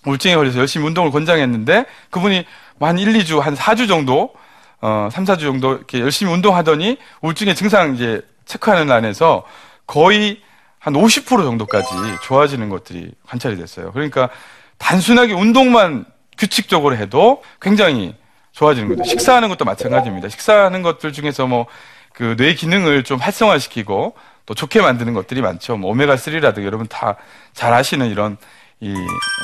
우울증에 0.07 0.37
걸려서 0.37 0.61
열심히 0.61 0.87
운동을 0.87 1.11
권장했는데 1.11 1.85
그분이 2.11 2.45
한 2.79 2.97
1, 2.97 3.13
2주, 3.13 3.41
한 3.41 3.57
4주 3.57 3.89
정도, 3.89 4.33
어, 4.81 5.09
3, 5.11 5.25
4주 5.25 5.41
정도 5.41 5.75
이렇게 5.75 5.99
열심히 5.99 6.33
운동하더니 6.33 6.97
우울증의 7.23 7.57
증상 7.57 7.97
이제 7.97 8.23
체크하는 8.45 8.93
안에서 8.93 9.45
거의 9.87 10.41
한 10.79 10.95
50% 10.95 11.27
정도까지 11.27 11.89
좋아지는 12.25 12.69
것들이 12.69 13.11
관찰이 13.27 13.57
됐어요. 13.57 13.93
그러니까 13.93 14.29
단순하게 14.79 15.33
운동만 15.33 16.05
규칙적으로 16.39 16.97
해도 16.97 17.43
굉장히 17.61 18.15
좋아지는 18.53 18.89
거죠. 18.89 19.05
식사하는 19.05 19.49
것도 19.49 19.65
마찬가지입니다. 19.65 20.29
식사하는 20.29 20.83
것들 20.83 21.13
중에서 21.13 21.47
뭐 21.47 21.67
그 22.17 22.35
뇌 22.37 22.55
기능을 22.55 23.05
좀 23.05 23.19
활성화시키고 23.19 24.15
또 24.47 24.55
좋게 24.55 24.81
만드는 24.81 25.13
것들이 25.13 25.43
많죠. 25.43 25.77
뭐 25.77 25.91
오메가 25.91 26.17
3라든가 26.17 26.65
여러분 26.65 26.87
다 26.89 27.17
잘 27.53 27.75
아시는 27.75 28.09
이런 28.09 28.39
이 28.81 28.95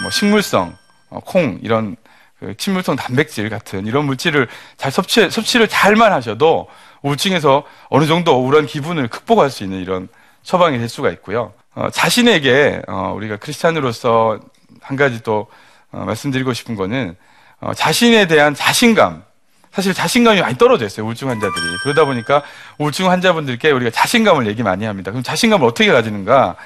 뭐 0.02 0.10
식물성, 0.10 0.74
어, 1.10 1.20
콩, 1.20 1.58
이런 1.62 1.96
그 2.38 2.54
식물성 2.58 2.96
단백질 2.96 3.50
같은 3.50 3.86
이런 3.86 4.06
물질을 4.06 4.48
잘 4.78 4.90
섭취, 4.90 5.28
섭취를 5.30 5.68
잘만 5.68 6.12
하셔도 6.14 6.66
우울증에서 7.02 7.64
어느 7.90 8.06
정도 8.06 8.42
우울한 8.42 8.64
기분을 8.66 9.08
극복할 9.08 9.50
수 9.50 9.64
있는 9.64 9.80
이런 9.82 10.08
처방이 10.42 10.78
될 10.78 10.88
수가 10.88 11.10
있고요. 11.10 11.52
어, 11.74 11.90
자신에게 11.90 12.82
어, 12.88 13.12
우리가 13.16 13.36
크리스찬으로서 13.36 14.40
한 14.80 14.96
가지 14.96 15.22
또 15.22 15.48
어, 15.90 16.04
말씀드리고 16.04 16.52
싶은 16.52 16.74
거는 16.74 17.16
어, 17.60 17.74
자신에 17.74 18.26
대한 18.26 18.54
자신감, 18.54 19.24
사실 19.70 19.94
자신감이 19.94 20.40
많이 20.40 20.58
떨어져 20.58 20.84
있어요. 20.84 21.06
우울증 21.06 21.30
환자들이. 21.30 21.64
그러다 21.82 22.04
보니까 22.04 22.42
우울증 22.78 23.10
환자분들께 23.10 23.70
우리가 23.70 23.90
자신감을 23.90 24.46
얘기 24.46 24.62
많이 24.62 24.84
합니다. 24.84 25.10
그럼 25.10 25.22
자신감을 25.22 25.66
어떻게 25.66 25.90
가지는가? 25.90 26.56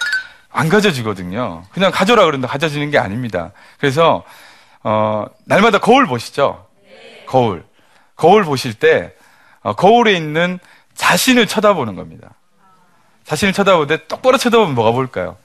안 0.50 0.68
가져지거든요. 0.70 1.64
그냥 1.70 1.92
가져라 1.92 2.24
그런다 2.24 2.48
가져지는 2.48 2.90
게 2.90 2.98
아닙니다. 2.98 3.52
그래서 3.78 4.24
어, 4.82 5.26
날마다 5.44 5.78
거울 5.78 6.06
보시죠. 6.06 6.66
거울. 7.26 7.64
거울 8.16 8.44
보실 8.44 8.72
때 8.74 9.12
어, 9.62 9.74
거울에 9.74 10.14
있는 10.14 10.58
자신을 10.94 11.46
쳐다보는 11.46 11.94
겁니다. 11.94 12.35
자신을 13.26 13.52
쳐다보는데 13.52 14.06
똑바로 14.06 14.38
쳐다보면 14.38 14.74
뭐가 14.74 14.92
보일까요? 14.92 15.36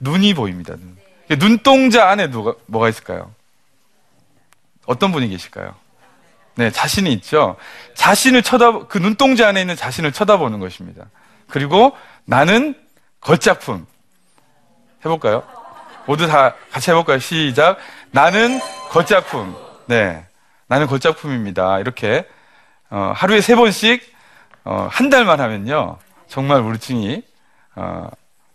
눈이 0.00 0.34
보입니다. 0.34 0.74
눈. 0.76 0.96
눈동자 1.38 2.08
안에 2.08 2.30
누가, 2.30 2.54
뭐가 2.66 2.88
있을까요? 2.88 3.32
어떤 4.86 5.12
분이 5.12 5.28
계실까요? 5.28 5.74
네, 6.56 6.70
자신이 6.70 7.12
있죠. 7.14 7.56
자신을 7.94 8.42
쳐다 8.42 8.86
그 8.86 8.98
눈동자 8.98 9.48
안에 9.48 9.60
있는 9.60 9.74
자신을 9.74 10.12
쳐다보는 10.12 10.60
것입니다. 10.60 11.06
그리고 11.48 11.96
나는 12.24 12.74
걸작품 13.20 13.86
해볼까요? 15.04 15.42
모두 16.06 16.26
다 16.26 16.54
같이 16.70 16.90
해볼까요? 16.90 17.18
시작. 17.18 17.78
나는 18.10 18.60
걸작품. 18.90 19.56
네, 19.86 20.24
나는 20.66 20.86
걸작품입니다. 20.86 21.80
이렇게 21.80 22.28
어, 22.90 23.12
하루에 23.16 23.40
세 23.40 23.56
번씩 23.56 24.14
어, 24.64 24.86
한 24.90 25.10
달만 25.10 25.40
하면요, 25.40 25.98
정말 26.34 26.62
우울증이 26.62 27.22
어, 27.76 28.08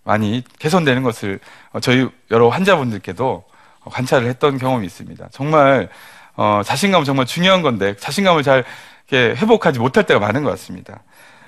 많이 0.03 0.43
개선되는 0.59 1.01
것을 1.01 1.39
어, 1.71 1.79
저희 1.79 2.09
여러 2.29 2.49
환자분들께도 2.49 3.45
관찰을 3.85 4.27
했던 4.27 4.57
경험이 4.57 4.85
있습니다. 4.85 5.29
정말 5.31 5.87
어, 6.35 6.61
자신감은 6.65 7.05
정말 7.05 7.25
중요한 7.25 7.61
건데 7.61 7.95
자신감을 7.95 8.43
잘 8.43 8.65
회복하지 9.13 9.79
못할 9.79 10.05
때가 10.05 10.19
많은 10.19 10.43
것 10.43 10.49
같습니다. 10.51 11.03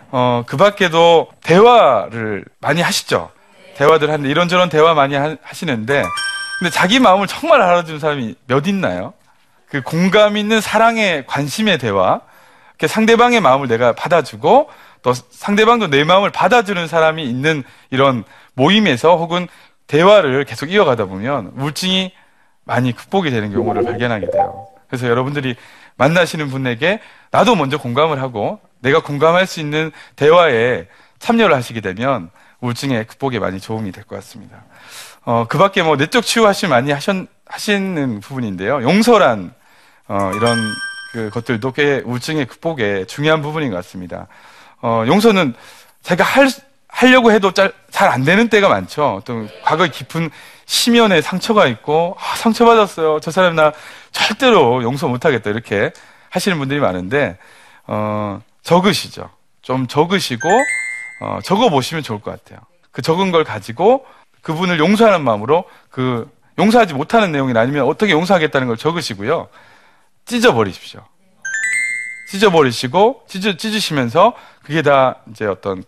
어, 0.09 0.43
그 0.47 0.55
밖에도 0.55 1.27
대화를 1.43 2.45
많이 2.61 2.81
하시죠. 2.81 3.29
대화들 3.75 4.09
하는데 4.09 4.29
이런저런 4.29 4.69
대화 4.69 4.93
많이 4.93 5.15
하, 5.15 5.35
시는데 5.51 6.03
근데 6.59 6.71
자기 6.71 6.99
마음을 6.99 7.27
정말 7.27 7.61
알아주는 7.61 7.99
사람이 7.99 8.35
몇 8.47 8.67
있나요? 8.67 9.13
그 9.67 9.81
공감 9.81 10.37
있는 10.37 10.61
사랑의 10.61 11.25
관심의 11.27 11.77
대화, 11.77 12.21
상대방의 12.87 13.41
마음을 13.41 13.67
내가 13.67 13.91
받아주고 13.93 14.69
또 15.01 15.13
상대방도 15.13 15.87
내 15.87 16.03
마음을 16.03 16.29
받아주는 16.31 16.87
사람이 16.87 17.23
있는 17.23 17.63
이런 17.89 18.23
모임에서 18.53 19.17
혹은 19.17 19.47
대화를 19.87 20.45
계속 20.45 20.71
이어가다 20.71 21.05
보면 21.05 21.53
우울증이 21.57 22.11
많이 22.63 22.95
극복이 22.95 23.31
되는 23.31 23.51
경우를 23.51 23.83
발견하게 23.83 24.29
돼요. 24.31 24.67
그래서 24.87 25.07
여러분들이 25.07 25.55
만나시는 25.97 26.49
분에게 26.49 26.99
나도 27.31 27.55
먼저 27.55 27.77
공감을 27.77 28.21
하고 28.21 28.59
내가 28.79 29.01
공감할 29.01 29.47
수 29.47 29.59
있는 29.59 29.91
대화에 30.15 30.87
참여를 31.19 31.55
하시게 31.55 31.81
되면 31.81 32.29
우울증의 32.61 33.07
극복에 33.07 33.39
많이 33.39 33.59
도움이 33.59 33.91
될 33.91 34.03
것 34.03 34.15
같습니다. 34.17 34.63
어, 35.23 35.45
그 35.47 35.57
밖에 35.57 35.83
뭐 35.83 35.95
내적 35.97 36.25
치유하시 36.25 36.67
많이 36.67 36.91
하셨, 36.91 37.15
하시는 37.45 38.19
부분인데요. 38.21 38.81
용서란, 38.83 39.53
어, 40.07 40.31
이런 40.35 40.57
그 41.11 41.29
것들도 41.29 41.71
꽤 41.73 42.01
우울증의 42.05 42.45
극복에 42.47 43.05
중요한 43.05 43.41
부분인 43.41 43.69
것 43.69 43.75
같습니다. 43.77 44.27
어, 44.81 45.03
용서는 45.07 45.53
제가 46.01 46.23
할, 46.23 46.49
하려고 46.87 47.31
해도 47.31 47.51
잘 47.51 47.73
안 48.09 48.23
되는 48.23 48.47
때가 48.49 48.67
많죠. 48.69 49.21
또 49.25 49.47
과거에 49.63 49.89
깊은 49.89 50.29
심연에 50.65 51.21
상처가 51.21 51.67
있고, 51.67 52.17
아, 52.19 52.35
상처받았어요. 52.35 53.19
저 53.19 53.29
사람 53.29 53.55
나 53.55 53.73
절대로 54.11 54.81
용서 54.83 55.07
못하겠다. 55.07 55.49
이렇게 55.49 55.91
하시는 56.29 56.57
분들이 56.57 56.79
많은데, 56.79 57.37
어, 57.85 58.41
적으시죠. 58.63 59.29
좀 59.61 59.87
적으시고, 59.87 60.49
어, 61.21 61.39
적어 61.43 61.69
보시면 61.69 62.03
좋을 62.03 62.21
것 62.21 62.31
같아요. 62.31 62.59
그 62.91 63.01
적은 63.01 63.31
걸 63.31 63.43
가지고 63.43 64.05
그분을 64.41 64.79
용서하는 64.79 65.23
마음으로 65.23 65.65
그 65.89 66.29
용서하지 66.57 66.93
못하는 66.93 67.31
내용이나 67.31 67.59
아니면 67.59 67.85
어떻게 67.85 68.11
용서하겠다는 68.13 68.67
걸 68.67 68.77
적으시고요. 68.77 69.49
찢어버리십시오. 70.25 71.01
찢어버리시고, 72.29 73.25
찢어, 73.27 73.57
찢으시면서 73.57 74.33
그게 74.63 74.81
다 74.81 75.17
이제 75.29 75.45
어떤, 75.45 75.83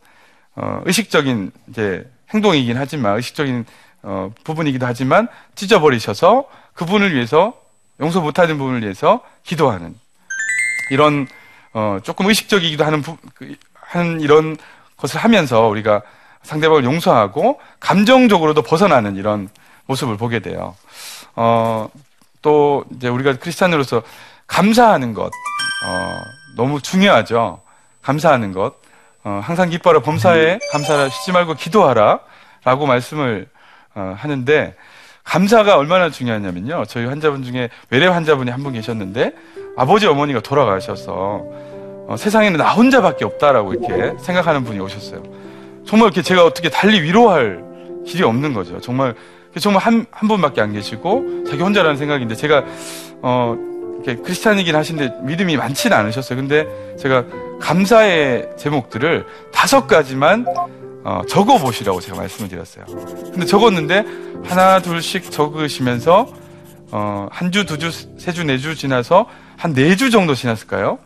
어, 0.56 0.82
의식적인 0.86 1.52
이제 1.70 2.10
행동이긴 2.34 2.78
하지만, 2.78 3.16
의식적인 3.16 3.66
어, 4.04 4.32
부분이기도 4.44 4.86
하지만 4.86 5.28
찢어버리셔서 5.56 6.46
그분을 6.74 7.16
위해서 7.16 7.54
용서 8.00 8.22
못하는 8.22 8.58
부분을 8.58 8.84
위해서 8.84 9.22
기도하는 9.44 9.96
이런 10.92 11.28
어, 11.74 12.00
조금 12.04 12.28
의식적이기도 12.28 12.84
하는 12.84 13.02
부, 13.02 13.18
그, 13.34 13.56
한 13.74 14.20
이런 14.22 14.58
것을 14.98 15.20
하면서 15.20 15.68
우리가 15.68 16.02
상대방을 16.44 16.84
용서하고 16.84 17.60
감정적으로도 17.80 18.62
벗어나는 18.62 19.16
이런 19.16 19.50
모습을 19.86 20.18
보게 20.18 20.40
돼요. 20.40 20.76
어, 21.36 21.90
또 22.42 22.84
이제 22.96 23.08
우리가 23.08 23.38
크리스찬으로서 23.38 24.04
감사하는 24.48 25.14
것 25.14 25.32
어, 25.86 26.22
너무 26.58 26.82
중요하죠. 26.82 27.62
감사하는 28.04 28.52
것 28.52 28.76
어, 29.24 29.40
항상 29.42 29.70
기뻐라 29.70 30.02
범사에 30.02 30.60
감사라 30.72 31.10
쉬지 31.10 31.32
말고 31.32 31.56
기도하라 31.56 32.20
라고 32.66 32.86
말씀을 32.86 33.48
어, 33.96 34.16
하는데 34.18 34.76
감사가 35.24 35.78
얼마나 35.78 36.10
중요하냐면요. 36.10 36.84
저희 36.86 37.06
환자분 37.06 37.44
중에 37.44 37.70
외래 37.90 38.08
환자분이 38.08 38.52
한 38.52 38.62
분 38.64 38.74
계셨는데 38.74 39.34
아버지 39.78 40.06
어머니가 40.06 40.42
돌아가셔서 40.42 41.42
어, 42.08 42.16
세상에는 42.18 42.58
나 42.58 42.74
혼자밖에 42.74 43.24
없다라고 43.24 43.74
이렇게 43.74 44.14
생각하는 44.20 44.66
분이 44.66 44.80
오셨어요. 44.82 45.24
정말 45.88 46.08
이렇게 46.08 46.22
제가 46.22 46.44
어떻게 46.46 46.70
달리 46.70 47.02
위로할 47.02 47.64
길이 48.06 48.24
없는 48.24 48.54
거죠. 48.54 48.82
정말 48.82 49.16
정말 49.60 49.82
한, 49.82 50.06
한 50.12 50.28
분밖에 50.28 50.60
안 50.60 50.74
계시고 50.74 51.46
자기 51.48 51.62
혼자라는 51.62 51.96
생각인데 51.96 52.36
제가 52.36 52.66
어 53.22 53.56
이렇게 54.04 54.22
크리스찬이긴 54.22 54.76
하신데 54.76 55.20
믿음이 55.22 55.56
많지는 55.56 55.96
않으셨어요. 55.96 56.38
근데 56.38 56.68
제가 57.00 57.24
감사의 57.74 58.50
제목들을 58.58 59.26
다섯 59.54 59.88
가지만 59.88 60.46
어, 61.06 61.22
적어 61.30 61.58
보시라고 61.58 62.02
제가 62.02 62.18
말씀을 62.18 62.50
드렸어요. 62.50 62.84
근데 62.86 63.46
적었는데 63.46 64.04
하나 64.44 64.82
둘씩 64.82 65.32
적으시면서 65.32 66.28
어, 66.92 67.28
한 67.32 67.54
주, 67.54 67.66
두 67.66 67.78
주, 67.78 67.90
세 68.20 68.34
주, 68.34 68.44
네 68.44 68.58
주 68.58 68.76
지나서 68.76 69.28
한 69.58 69.74
네 69.74 69.96
주 69.96 70.12
정도 70.12 70.36
지났을까요? 70.36 71.00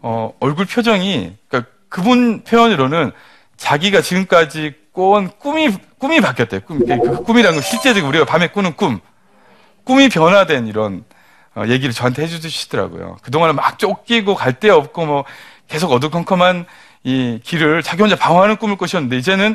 어, 0.00 0.32
얼굴 0.40 0.64
표정이 0.64 1.36
그러니까 1.48 1.70
그분 1.90 2.44
표현으로는 2.44 3.12
자기가 3.58 4.00
지금까지 4.00 4.74
꿔온 4.94 5.30
꿈이 5.38 5.68
꿈이 5.98 6.22
바뀌었대요. 6.22 6.60
꿈, 6.62 6.78
그 6.78 7.22
꿈이라는 7.24 7.56
건 7.60 7.62
실제적으로 7.62 8.08
우리가 8.08 8.24
밤에 8.24 8.48
꾸는 8.48 8.74
꿈, 8.74 9.00
꿈이 9.84 10.08
변화된 10.08 10.66
이런 10.66 11.04
어, 11.54 11.64
얘기를 11.66 11.92
저한테 11.92 12.22
해주시더라고요. 12.22 13.18
그동안은 13.22 13.54
막 13.56 13.78
쫓기고 13.78 14.34
갈 14.34 14.54
데 14.60 14.70
없고 14.70 15.04
뭐 15.04 15.24
계속 15.70 15.92
어두컴컴한 15.92 16.66
이 17.04 17.40
길을 17.42 17.82
자기 17.82 18.02
혼자 18.02 18.16
방황하는 18.16 18.56
꿈을 18.56 18.76
꾸셨는데 18.76 19.16
이제는 19.16 19.54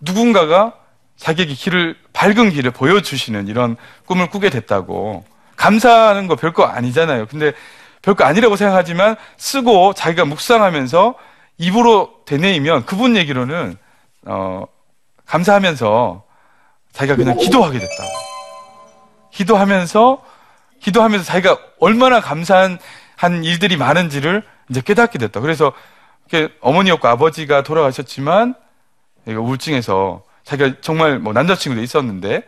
누군가가 0.00 0.74
자기에게 1.16 1.54
길을 1.54 1.96
밝은 2.12 2.50
길을 2.50 2.72
보여주시는 2.72 3.46
이런 3.46 3.76
꿈을 4.04 4.28
꾸게 4.28 4.50
됐다고 4.50 5.24
감사하는 5.56 6.26
거 6.26 6.34
별거 6.34 6.64
아니잖아요. 6.64 7.26
근데 7.26 7.52
별거 8.02 8.24
아니라고 8.24 8.56
생각하지만 8.56 9.14
쓰고 9.36 9.94
자기가 9.94 10.24
묵상하면서 10.24 11.14
입으로 11.58 12.12
되뇌이면 12.26 12.84
그분 12.84 13.16
얘기로는 13.16 13.76
어 14.26 14.64
감사하면서 15.26 16.24
자기가 16.92 17.16
그냥 17.16 17.36
기도하게 17.36 17.78
됐다고. 17.78 18.10
기도하면서 19.30 20.22
기도하면서 20.80 21.24
자기가 21.24 21.56
얼마나 21.78 22.20
감사한 22.20 22.80
한 23.14 23.44
일들이 23.44 23.76
많은지를 23.76 24.42
이제 24.68 24.80
깨닫게 24.80 25.18
됐다. 25.18 25.40
그래서 25.40 25.72
어머니였고 26.60 27.08
아버지가 27.08 27.62
돌아가셨지만 27.62 28.54
우울증에서 29.26 30.22
자기가 30.44 30.80
정말 30.80 31.18
뭐 31.18 31.32
남자친구도 31.32 31.82
있었는데 31.82 32.42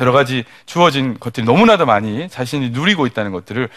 여러 0.00 0.12
가지 0.12 0.44
주어진 0.66 1.18
것들이 1.18 1.46
너무나도 1.46 1.86
많이 1.86 2.28
자신이 2.28 2.70
누리고 2.70 3.06
있다는 3.06 3.32
것들을 3.32 3.68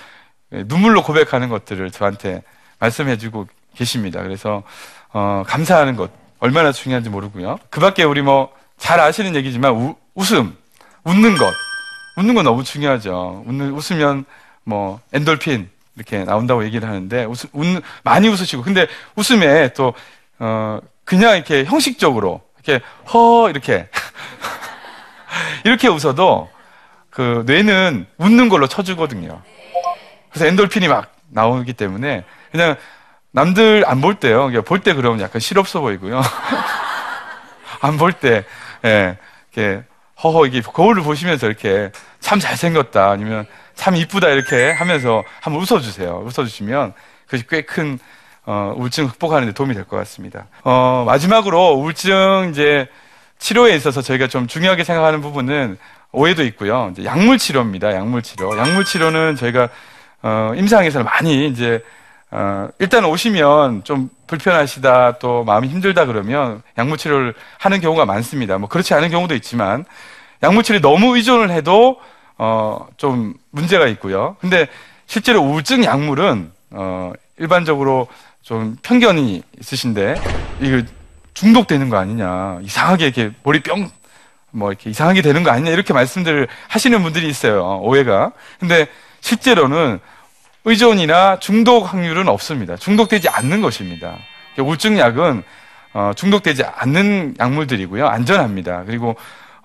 눈물로 0.52 1.04
고백하는 1.04 1.50
것들을 1.50 1.92
저한테 1.92 2.44
말씀해주고 2.80 3.48
계십니다. 3.76 4.22
그래서 4.22 4.64
어, 5.14 5.44
감사하는 5.48 5.96
것 5.96 6.12
얼마나 6.40 6.72
중요한지 6.72 7.10
모르고요. 7.10 7.60
그밖에 7.70 8.04
우리 8.04 8.22
뭐 8.22 8.60
잘 8.80 9.00
아시는 9.00 9.36
얘기지만 9.36 9.74
우, 9.74 9.96
웃음, 10.16 10.58
웃는 11.04 11.38
것, 11.38 11.54
웃는 12.18 12.34
건 12.34 12.46
너무 12.46 12.64
중요하죠. 12.64 13.44
웃는 13.46 13.72
웃으면 13.72 14.26
뭐 14.64 15.00
엔돌핀 15.14 15.70
이렇게 16.00 16.24
나온다고 16.24 16.64
얘기를 16.64 16.88
하는데 16.88 17.26
웃, 17.26 17.38
웃 17.54 17.82
많이 18.04 18.28
웃으시고 18.30 18.64
근데 18.64 18.88
웃음에 19.16 19.74
또 19.74 19.94
어, 20.40 20.80
그냥 21.04 21.36
이렇게 21.36 21.66
형식적으로 21.66 22.42
이렇게 22.64 22.84
허 23.14 23.50
이렇게 23.50 23.90
이렇게 25.66 25.88
웃어도 25.90 26.50
그 27.10 27.44
뇌는 27.46 28.08
웃는 28.18 28.50
걸로 28.50 28.68
쳐주거든요. 28.68 29.42
그래서 30.30 30.46
엔돌핀이 30.48 30.88
막 30.88 31.14
나오기 31.28 31.74
때문에 31.74 32.24
그냥 32.52 32.76
남들 33.32 33.84
안 33.86 34.02
볼 34.02 34.16
때요. 34.16 34.50
볼때 34.64 34.94
그러면 34.94 35.20
약간 35.22 35.40
실없어 35.40 35.82
보이고요. 35.82 36.22
안 37.82 37.98
볼 37.98 38.14
때, 38.14 38.44
예, 38.86 39.18
이렇게 39.54 39.84
허허 40.24 40.46
이게 40.48 40.62
거울을 40.62 41.04
보시면서 41.04 41.48
이렇게 41.48 41.92
참 42.20 42.40
잘생겼다 42.40 43.10
아니면 43.10 43.46
참 43.80 43.96
이쁘다 43.96 44.28
이렇게 44.28 44.72
하면서 44.72 45.24
한번 45.40 45.62
웃어주세요. 45.64 46.24
웃어주시면 46.26 46.92
그것이 47.26 47.48
꽤큰 47.48 47.98
어, 48.46 48.74
우울증 48.76 49.08
극복하는 49.08 49.48
데 49.48 49.54
도움이 49.54 49.74
될 49.74 49.86
것 49.86 49.96
같습니다. 49.98 50.48
어, 50.66 51.06
마지막으로 51.08 51.76
우울증 51.76 52.50
이제 52.52 52.90
치료에 53.38 53.74
있어서 53.76 54.02
저희가 54.02 54.28
좀 54.28 54.48
중요하게 54.48 54.84
생각하는 54.84 55.22
부분은 55.22 55.78
오해도 56.12 56.44
있고요. 56.44 56.90
이제 56.92 57.06
약물 57.06 57.38
치료입니다. 57.38 57.94
약물 57.96 58.22
치료. 58.22 58.58
약물 58.58 58.84
치료는 58.84 59.38
저희가 59.38 59.70
어, 60.24 60.52
임상에서는 60.58 61.06
많이 61.06 61.48
이제 61.48 61.82
어, 62.32 62.68
일단 62.80 63.06
오시면 63.06 63.86
좀 63.86 64.10
불편하시다 64.28 65.20
또 65.20 65.46
마음이 65.46 65.70
힘들다 65.70 66.06
그러면 66.06 66.62
약물 66.78 66.98
치료를 66.98 67.34
하는 67.60 67.80
경우가 67.80 68.06
많습니다. 68.06 68.58
뭐 68.58 68.68
그렇지 68.68 68.94
않은 68.94 69.10
경우도 69.10 69.36
있지만 69.36 69.86
약물 70.44 70.64
치료에 70.64 70.82
너무 70.82 71.16
의존을 71.16 71.50
해도 71.52 71.98
어, 72.40 72.88
좀 72.98 73.36
문제가 73.52 73.86
있고요. 73.88 74.36
근데 74.40 74.68
실제로 75.06 75.42
우울증 75.42 75.84
약물은 75.84 76.52
어, 76.72 77.14
일반적으로 77.38 78.08
좀 78.42 78.78
편견이 78.82 79.44
있으신데 79.60 80.16
이거 80.62 80.82
중독되는 81.36 81.90
거 81.90 81.98
아니냐. 81.98 82.60
이상하게 82.64 83.06
이렇게 83.06 83.32
머리 83.44 83.62
뿅 83.62 83.92
뭐 84.52 84.72
이렇게 84.72 84.90
이상하게 84.90 85.22
되는 85.22 85.44
거 85.44 85.52
아니냐. 85.52 85.72
이렇게 85.72 85.94
말씀들을 85.94 86.48
하시는 86.68 87.04
분들이 87.04 87.28
있어요. 87.30 87.80
오해가. 87.82 88.32
근데 88.60 88.88
실제로는 89.22 90.00
의존이나 90.66 91.40
중독 91.40 91.94
확률은 91.94 92.28
없습니다. 92.28 92.76
중독되지 92.76 93.30
않는 93.30 93.62
것입니다. 93.62 94.16
우울증 94.58 94.98
약은 94.98 95.44
어, 95.94 96.12
중독되지 96.16 96.64
않는 96.64 97.36
약물들이고요. 97.40 98.08
안전합니다. 98.08 98.84
그리고 98.86 99.16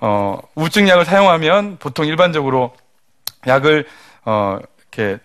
어, 0.01 0.39
우울증 0.55 0.89
약을 0.89 1.05
사용하면 1.05 1.77
보통 1.79 2.07
일반적으로 2.07 2.75
약을 3.47 3.87
어, 4.25 4.59
이렇게 4.79 5.19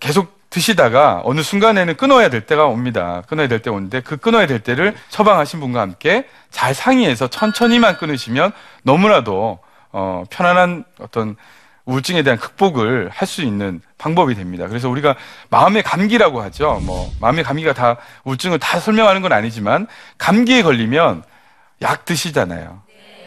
계속 0.00 0.40
드시다가 0.50 1.22
어느 1.24 1.40
순간에는 1.42 1.96
끊어야 1.96 2.28
될 2.28 2.44
때가 2.46 2.66
옵니다. 2.66 3.22
끊어야 3.26 3.48
될 3.48 3.60
때 3.62 3.70
오는데 3.70 4.00
그 4.00 4.18
끊어야 4.18 4.46
될 4.46 4.60
때를 4.60 4.94
처방하신 5.08 5.60
분과 5.60 5.80
함께 5.80 6.26
잘 6.50 6.74
상의해서 6.74 7.28
천천히만 7.28 7.96
끊으시면 7.96 8.52
너무나도 8.82 9.58
어, 9.92 10.24
편안한 10.30 10.84
어떤 11.00 11.36
우울증에 11.84 12.22
대한 12.22 12.38
극복을 12.38 13.10
할 13.12 13.26
수 13.26 13.42
있는 13.42 13.80
방법이 13.98 14.34
됩니다. 14.34 14.68
그래서 14.68 14.88
우리가 14.88 15.16
마음의 15.50 15.82
감기라고 15.82 16.42
하죠. 16.42 16.80
뭐 16.82 17.10
마음의 17.20 17.44
감기가 17.44 17.72
다 17.72 17.96
우울증을 18.24 18.58
다 18.58 18.78
설명하는 18.78 19.22
건 19.22 19.32
아니지만 19.32 19.86
감기에 20.18 20.62
걸리면 20.62 21.22
약 21.80 22.04
드시잖아요. 22.04 22.82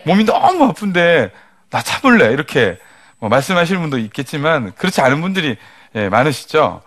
몸이 0.05 0.25
너무 0.25 0.65
아픈데 0.65 1.31
나 1.69 1.81
참을래 1.81 2.31
이렇게 2.31 2.77
뭐 3.19 3.29
말씀하시는 3.29 3.81
분도 3.81 3.97
있겠지만 3.97 4.73
그렇지 4.75 5.01
않은 5.01 5.21
분들이 5.21 5.57
예, 5.95 6.09
많으시죠. 6.09 6.81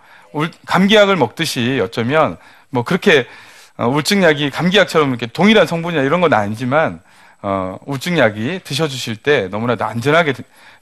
감기약을 0.65 1.15
먹듯이 1.15 1.79
어쩌면 1.83 2.37
뭐 2.69 2.83
그렇게 2.83 3.27
어, 3.77 3.87
우울증약이 3.87 4.51
감기약처럼 4.51 5.09
이렇게 5.09 5.25
동일한 5.25 5.65
성분이나 5.65 6.03
이런 6.03 6.21
건 6.21 6.33
아니지만 6.33 7.01
어, 7.41 7.77
우울증약이 7.85 8.61
드셔주실 8.63 9.17
때 9.17 9.47
너무나도 9.47 9.85
안전하게 9.85 10.33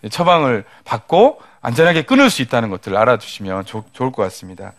처방을 0.10 0.64
받고 0.84 1.40
안전하게 1.62 2.04
끊을 2.04 2.30
수 2.30 2.42
있다는 2.42 2.70
것들을 2.70 2.98
알아두시면 2.98 3.66
조, 3.66 3.84
좋을 3.94 4.12
것 4.12 4.24
같습니다. 4.24 4.74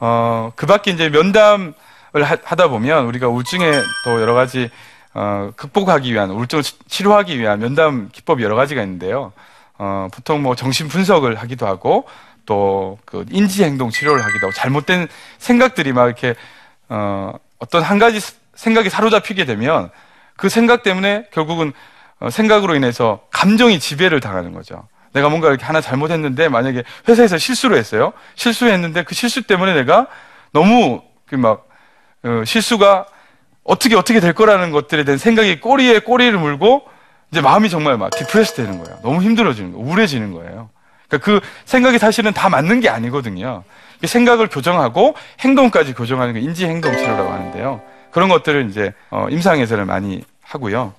어, 0.00 0.52
그 0.56 0.66
밖에 0.66 0.90
이제 0.90 1.08
면담을 1.08 1.74
하, 2.22 2.36
다 2.36 2.68
보면 2.68 3.06
우리가 3.06 3.28
우울증에 3.28 3.70
또 4.04 4.20
여러 4.20 4.34
가지 4.34 4.70
어, 5.14 5.50
극복하기 5.56 6.12
위한 6.12 6.30
우울증을 6.30 6.62
치료하기 6.88 7.38
위한 7.38 7.58
면담 7.58 8.08
기법이 8.12 8.42
여러 8.42 8.54
가지가 8.56 8.82
있는데요. 8.82 9.32
어, 9.78 10.08
보통 10.12 10.42
뭐 10.42 10.54
정신 10.54 10.88
분석을 10.88 11.36
하기도 11.36 11.66
하고 11.66 12.06
또 12.46 12.98
그 13.04 13.24
인지 13.30 13.64
행동 13.64 13.90
치료를 13.90 14.24
하기도 14.24 14.46
하고 14.46 14.54
잘못된 14.54 15.08
생각들이 15.38 15.92
막 15.92 16.06
이렇게 16.06 16.34
어 16.88 17.32
어떤 17.58 17.82
한 17.82 17.98
가지 17.98 18.20
생각이 18.54 18.88
사로잡히게 18.88 19.44
되면 19.44 19.90
그 20.36 20.48
생각 20.48 20.82
때문에 20.82 21.26
결국은 21.32 21.72
어 22.20 22.30
생각으로 22.30 22.74
인해서 22.74 23.20
감정이 23.30 23.78
지배를 23.80 24.20
당하는 24.20 24.52
거죠. 24.52 24.88
내가 25.12 25.28
뭔가 25.28 25.48
이렇게 25.48 25.64
하나 25.64 25.80
잘못했는데 25.80 26.48
만약에 26.48 26.84
회사에서 27.08 27.36
실수를 27.36 27.76
했어요. 27.76 28.12
실수했는데 28.36 29.04
그 29.04 29.14
실수 29.14 29.42
때문에 29.42 29.74
내가 29.74 30.06
너무 30.52 31.02
그막 31.26 31.68
어 32.24 32.42
실수가 32.44 33.06
어떻게 33.64 33.94
어떻게 33.96 34.20
될 34.20 34.32
거라는 34.32 34.70
것들에 34.70 35.04
대한 35.04 35.18
생각이 35.18 35.60
꼬리에 35.60 36.00
꼬리를 36.00 36.36
물고 36.38 36.82
이제 37.30 37.40
마음이 37.40 37.70
정말 37.70 37.96
막 37.96 38.10
디프레스 38.10 38.54
되는 38.54 38.82
거예요. 38.82 38.98
너무 39.02 39.22
힘들어지는 39.22 39.72
거예요. 39.72 39.86
우울해지는 39.86 40.32
거예요. 40.32 40.70
그러니까 41.08 41.24
그 41.24 41.40
생각이 41.64 41.98
사실은 41.98 42.32
다 42.32 42.48
맞는 42.48 42.80
게 42.80 42.88
아니거든요. 42.88 43.64
생각을 44.02 44.48
교정하고 44.48 45.14
행동까지 45.40 45.94
교정하는 45.94 46.34
게 46.34 46.40
인지 46.40 46.66
행동 46.66 46.96
치료라고 46.96 47.30
하는데요. 47.30 47.80
그런 48.10 48.28
것들을 48.28 48.68
이제 48.70 48.92
어, 49.10 49.26
임상에서는 49.30 49.86
많이 49.86 50.24
하고요. 50.42 50.94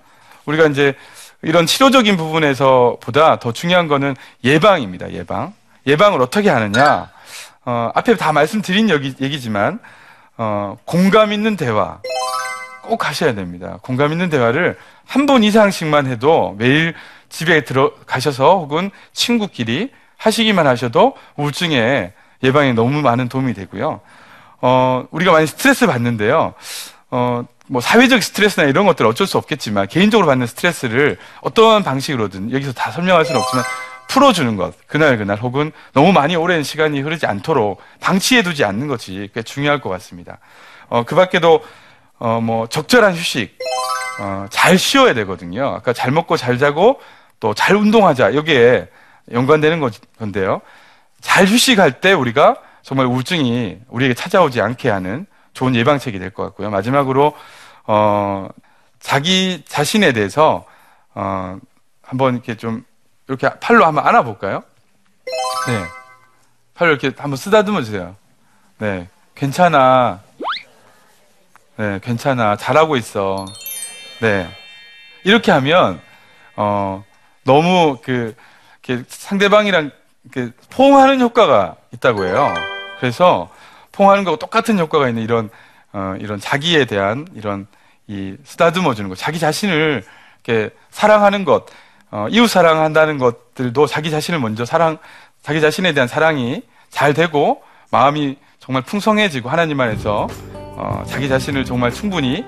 우리가 0.45 0.67
이제 0.67 0.95
이런 1.41 1.65
치료적인 1.65 2.17
부분에서 2.17 2.97
보다 3.01 3.39
더 3.39 3.51
중요한 3.51 3.87
거는 3.87 4.15
예방입니다. 4.43 5.11
예방. 5.13 5.53
예방을 5.87 6.21
어떻게 6.21 6.49
하느냐. 6.49 7.09
어, 7.65 7.91
앞에 7.95 8.15
다 8.15 8.31
말씀드린 8.31 8.89
얘기, 8.89 9.13
얘기지만 9.19 9.79
어, 10.37 10.77
공감 10.85 11.33
있는 11.33 11.55
대화 11.55 11.99
꼭 12.81 13.07
하셔야 13.07 13.33
됩니다. 13.33 13.77
공감 13.81 14.11
있는 14.11 14.29
대화를 14.29 14.77
한 15.05 15.25
번 15.25 15.43
이상씩만 15.43 16.07
해도 16.07 16.55
매일 16.57 16.93
집에 17.29 17.63
들어가셔서 17.63 18.57
혹은 18.59 18.91
친구끼리 19.13 19.91
하시기만 20.17 20.67
하셔도 20.67 21.15
우울증에 21.35 22.13
예방에 22.43 22.73
너무 22.73 23.01
많은 23.01 23.29
도움이 23.29 23.53
되고요. 23.53 24.01
어, 24.61 25.05
우리가 25.11 25.31
많이 25.31 25.47
스트레스 25.47 25.87
받는데요. 25.87 26.53
어, 27.09 27.43
뭐 27.67 27.81
사회적 27.81 28.21
스트레스나 28.21 28.67
이런 28.67 28.85
것들 28.85 29.05
어쩔 29.05 29.27
수 29.27 29.37
없겠지만 29.37 29.87
개인적으로 29.87 30.27
받는 30.27 30.47
스트레스를 30.47 31.17
어떠한 31.41 31.83
방식으로든 31.83 32.51
여기서 32.51 32.73
다 32.73 32.91
설명할 32.91 33.25
수는 33.25 33.39
없지만 33.41 33.63
풀어주는 34.09 34.57
것 34.57 34.73
그날 34.87 35.17
그날 35.17 35.37
혹은 35.39 35.71
너무 35.93 36.11
많이 36.11 36.35
오랜 36.35 36.63
시간이 36.63 36.99
흐르지 36.99 37.25
않도록 37.25 37.81
방치해두지 38.01 38.65
않는 38.65 38.87
것이 38.87 39.29
꽤 39.33 39.41
중요할 39.41 39.79
것 39.79 39.89
같습니다. 39.89 40.39
어, 40.89 41.03
그 41.03 41.15
밖에도 41.15 41.63
어, 42.21 42.39
뭐 42.39 42.67
적절한 42.67 43.15
휴식 43.15 43.57
어, 44.19 44.45
잘 44.51 44.77
쉬어야 44.77 45.15
되거든요. 45.15 45.65
아까 45.69 45.91
잘 45.91 46.11
먹고 46.11 46.37
잘 46.37 46.59
자고 46.59 47.01
또 47.39 47.55
잘 47.55 47.75
운동하자 47.75 48.35
여기에 48.35 48.87
연관되는 49.31 49.79
건데요. 50.19 50.61
잘 51.19 51.47
휴식할 51.47 51.99
때 51.99 52.13
우리가 52.13 52.57
정말 52.83 53.07
우울증이 53.07 53.79
우리에게 53.89 54.13
찾아오지 54.13 54.61
않게 54.61 54.89
하는 54.91 55.25
좋은 55.53 55.75
예방책이 55.75 56.19
될 56.19 56.29
것 56.29 56.43
같고요. 56.43 56.69
마지막으로 56.69 57.33
어, 57.87 58.47
자기 58.99 59.63
자신에 59.67 60.13
대해서 60.13 60.65
어, 61.15 61.57
한번 62.03 62.35
이렇게 62.35 62.55
좀 62.55 62.85
이렇게 63.27 63.49
팔로 63.59 63.83
한번 63.85 64.05
안아볼까요? 64.05 64.63
네, 65.67 65.83
팔로 66.75 66.91
이렇게 66.91 67.11
한번 67.17 67.37
쓰다듬어 67.37 67.81
주세요. 67.81 68.15
네, 68.77 69.07
괜찮아. 69.33 70.19
네, 71.81 71.99
괜찮아. 72.03 72.57
잘하고 72.57 72.95
있어. 72.95 73.43
네, 74.21 74.47
이렇게 75.23 75.51
하면 75.51 75.99
어, 76.55 77.03
너무 77.43 77.97
그 78.03 78.35
상대방이랑 79.07 79.89
그 80.31 80.51
포옹하는 80.69 81.19
효과가 81.19 81.77
있다고 81.91 82.25
해요. 82.25 82.53
그래서 82.99 83.49
포옹하는 83.93 84.23
거하고 84.25 84.37
똑같은 84.37 84.77
효과가 84.77 85.09
있는 85.09 85.23
이런 85.23 85.49
어, 85.91 86.13
이런 86.19 86.39
자기에 86.39 86.85
대한 86.85 87.27
이런 87.33 87.65
이 88.05 88.35
쓰다듬어 88.43 88.93
주는 88.93 89.09
것, 89.09 89.17
자기 89.17 89.39
자신을 89.39 90.03
이렇게 90.45 90.69
사랑하는 90.91 91.45
것, 91.45 91.65
어, 92.11 92.27
이웃 92.29 92.45
사랑한다는 92.45 93.17
것들도 93.17 93.87
자기 93.87 94.11
자신을 94.11 94.39
먼저 94.39 94.65
사랑, 94.65 94.99
자기 95.41 95.59
자신에 95.59 95.93
대한 95.93 96.07
사랑이 96.07 96.61
잘 96.91 97.15
되고 97.15 97.63
마음이 97.89 98.37
정말 98.59 98.83
풍성해지고 98.83 99.49
하나님 99.49 99.81
안에서 99.81 100.27
어, 100.81 101.03
자기 101.05 101.29
자신을 101.29 101.63
정말 101.63 101.91
충분히 101.93 102.43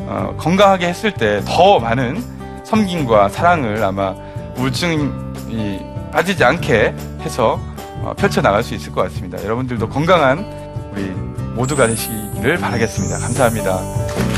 어, 0.00 0.34
건강하게 0.38 0.88
했을 0.88 1.12
때 1.12 1.40
더 1.46 1.78
많은 1.80 2.22
섬김과 2.64 3.30
사랑을 3.30 3.82
아마 3.82 4.14
우울증이 4.58 5.80
빠지지 6.12 6.44
않게 6.44 6.94
해서 7.22 7.58
어, 8.02 8.12
펼쳐나갈 8.16 8.62
수 8.62 8.74
있을 8.74 8.92
것 8.92 9.02
같습니다. 9.04 9.42
여러분들도 9.42 9.88
건강한 9.88 10.44
우리 10.92 11.02
모두가 11.54 11.86
되시기를 11.86 12.58
바라겠습니다. 12.58 13.18
감사합니다. 13.18 14.37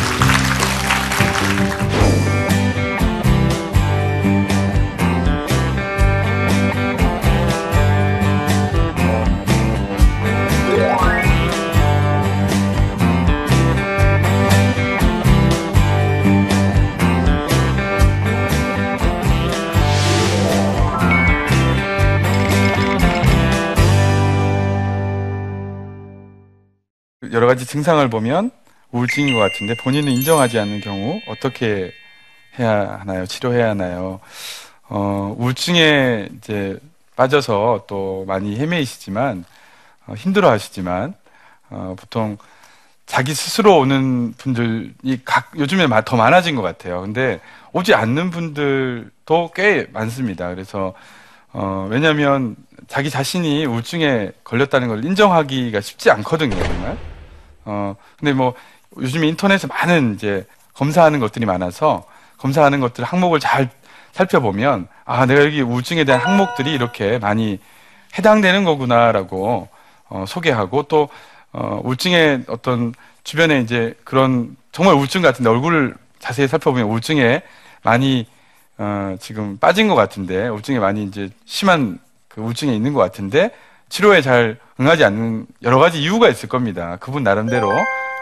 가지 27.46 27.66
증상을 27.66 28.08
보면 28.10 28.50
우울증인 28.92 29.34
것 29.34 29.40
같은데 29.40 29.74
본인은 29.76 30.10
인정하지 30.12 30.58
않는 30.58 30.80
경우 30.80 31.20
어떻게 31.28 31.92
해야 32.58 32.98
하나요? 33.00 33.26
치료해야 33.26 33.70
하나요? 33.70 34.20
어, 34.88 35.34
우울증에 35.38 36.28
이제 36.36 36.78
빠져서 37.16 37.84
또 37.86 38.24
많이 38.26 38.58
헤매이시지만 38.58 39.44
어, 40.06 40.14
힘들어 40.14 40.50
하시지만 40.50 41.14
어, 41.68 41.94
보통 41.98 42.36
자기 43.06 43.34
스스로 43.34 43.78
오는 43.78 44.32
분들이 44.38 44.92
각 45.24 45.52
요즘에 45.58 45.86
마- 45.86 46.00
더 46.02 46.16
많아진 46.16 46.54
것 46.56 46.62
같아요. 46.62 47.00
근데 47.00 47.40
오지 47.72 47.94
않는 47.94 48.30
분들도 48.30 49.50
꽤 49.54 49.86
많습니다. 49.92 50.48
그래서 50.48 50.94
어, 51.52 51.86
왜냐하면 51.90 52.56
자기 52.88 53.10
자신이 53.10 53.66
우울증에 53.66 54.30
걸렸다는 54.44 54.88
걸 54.88 55.04
인정하기가 55.04 55.80
쉽지 55.80 56.10
않거든요, 56.10 56.56
정말. 56.62 56.96
어, 57.70 57.94
근데 58.18 58.32
뭐 58.32 58.54
요즘 58.98 59.22
인터넷에 59.22 59.68
많은 59.68 60.14
이제 60.16 60.44
검사하는 60.74 61.20
것들이 61.20 61.46
많아서 61.46 62.04
검사하는 62.38 62.80
것들 62.80 63.04
항목을 63.04 63.38
잘 63.38 63.70
살펴보면 64.10 64.88
아, 65.04 65.24
내가 65.26 65.44
여기 65.44 65.60
우울증에 65.62 66.02
대한 66.02 66.20
항목들이 66.20 66.72
이렇게 66.72 67.20
많이 67.20 67.60
해당되는 68.18 68.64
거구나라고 68.64 69.68
어, 70.08 70.24
소개하고 70.26 70.84
또 70.84 71.08
어, 71.52 71.80
우울증의 71.84 72.44
어떤 72.48 72.92
주변에 73.22 73.60
이제 73.60 73.94
그런 74.02 74.56
정말 74.72 74.96
우울증 74.96 75.22
같은데 75.22 75.48
얼굴을 75.48 75.94
자세히 76.18 76.48
살펴보면 76.48 76.88
우울증에 76.88 77.42
많이 77.82 78.26
어, 78.78 79.14
지금 79.20 79.58
빠진 79.58 79.86
것 79.86 79.94
같은데 79.94 80.48
우울증에 80.48 80.80
많이 80.80 81.04
이제 81.04 81.30
심한 81.44 82.00
그 82.26 82.40
우울증에 82.40 82.74
있는 82.74 82.94
것 82.94 83.00
같은데 83.00 83.52
치료에 83.90 84.22
잘 84.22 84.58
응하지 84.80 85.04
않는 85.04 85.46
여러 85.62 85.78
가지 85.78 86.00
이유가 86.00 86.28
있을 86.28 86.48
겁니다. 86.48 86.96
그분 87.00 87.22
나름대로 87.22 87.70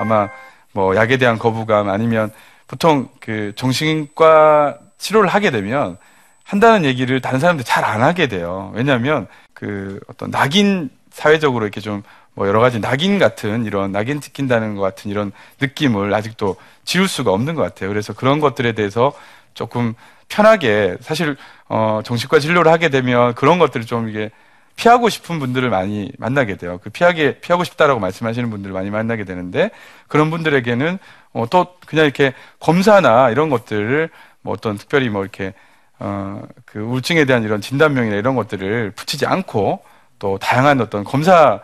아마 0.00 0.28
뭐 0.72 0.96
약에 0.96 1.16
대한 1.16 1.38
거부감 1.38 1.88
아니면 1.88 2.32
보통 2.66 3.08
그 3.20 3.52
정신과 3.54 4.78
치료를 4.98 5.28
하게 5.28 5.52
되면 5.52 5.96
한다는 6.42 6.84
얘기를 6.84 7.20
다른 7.20 7.38
사람들이 7.38 7.64
잘안 7.64 8.02
하게 8.02 8.26
돼요. 8.26 8.72
왜냐하면 8.74 9.28
그 9.54 10.00
어떤 10.08 10.30
낙인 10.30 10.90
사회적으로 11.10 11.64
이렇게 11.64 11.80
좀 11.80 12.02
뭐 12.38 12.46
여러 12.46 12.60
가지 12.60 12.78
낙인 12.78 13.18
같은 13.18 13.64
이런 13.64 13.90
낙인 13.90 14.20
찍힌다는 14.20 14.76
것 14.76 14.82
같은 14.82 15.10
이런 15.10 15.32
느낌을 15.60 16.14
아직도 16.14 16.54
지울 16.84 17.08
수가 17.08 17.32
없는 17.32 17.56
것 17.56 17.62
같아요. 17.62 17.88
그래서 17.90 18.12
그런 18.12 18.38
것들에 18.38 18.72
대해서 18.72 19.12
조금 19.54 19.94
편하게 20.28 20.96
사실 21.00 21.36
어 21.68 22.00
정신과 22.04 22.38
진료를 22.38 22.70
하게 22.70 22.90
되면 22.90 23.34
그런 23.34 23.58
것들을 23.58 23.86
좀 23.86 24.08
이게 24.08 24.30
피하고 24.78 25.08
싶은 25.08 25.40
분들을 25.40 25.68
많이 25.70 26.12
만나게 26.18 26.56
돼요. 26.56 26.78
그 26.82 26.88
피하게 26.88 27.40
피하고 27.40 27.64
싶다라고 27.64 27.98
말씀하시는 27.98 28.48
분들을 28.48 28.72
많이 28.72 28.90
만나게 28.90 29.24
되는데 29.24 29.70
그런 30.06 30.30
분들에게는 30.30 30.98
어, 31.32 31.46
또 31.50 31.66
그냥 31.84 32.04
이렇게 32.04 32.32
검사나 32.60 33.30
이런 33.30 33.50
것들을 33.50 34.08
뭐 34.42 34.54
어떤 34.54 34.78
특별히 34.78 35.08
뭐 35.08 35.22
이렇게 35.22 35.52
어, 35.98 36.42
그 36.64 36.78
우울증에 36.78 37.24
대한 37.24 37.42
이런 37.42 37.60
진단명이나 37.60 38.14
이런 38.16 38.36
것들을 38.36 38.92
붙이지 38.92 39.26
않고 39.26 39.82
또 40.20 40.38
다양한 40.38 40.80
어떤 40.80 41.02
검사 41.02 41.60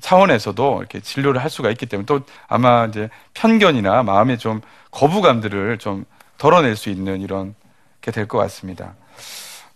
차원에서도 0.00 0.78
이렇게 0.80 0.98
진료를 1.00 1.40
할 1.40 1.50
수가 1.50 1.70
있기 1.70 1.86
때문에 1.86 2.06
또 2.06 2.20
아마 2.48 2.86
이제 2.86 3.08
편견이나 3.34 4.02
마음의 4.02 4.38
좀 4.38 4.60
거부감들을 4.90 5.78
좀 5.78 6.04
덜어낼 6.38 6.74
수 6.76 6.90
있는 6.90 7.20
이런 7.20 7.54
게 8.00 8.10
될 8.10 8.26
것 8.26 8.38
같습니다. 8.38 8.94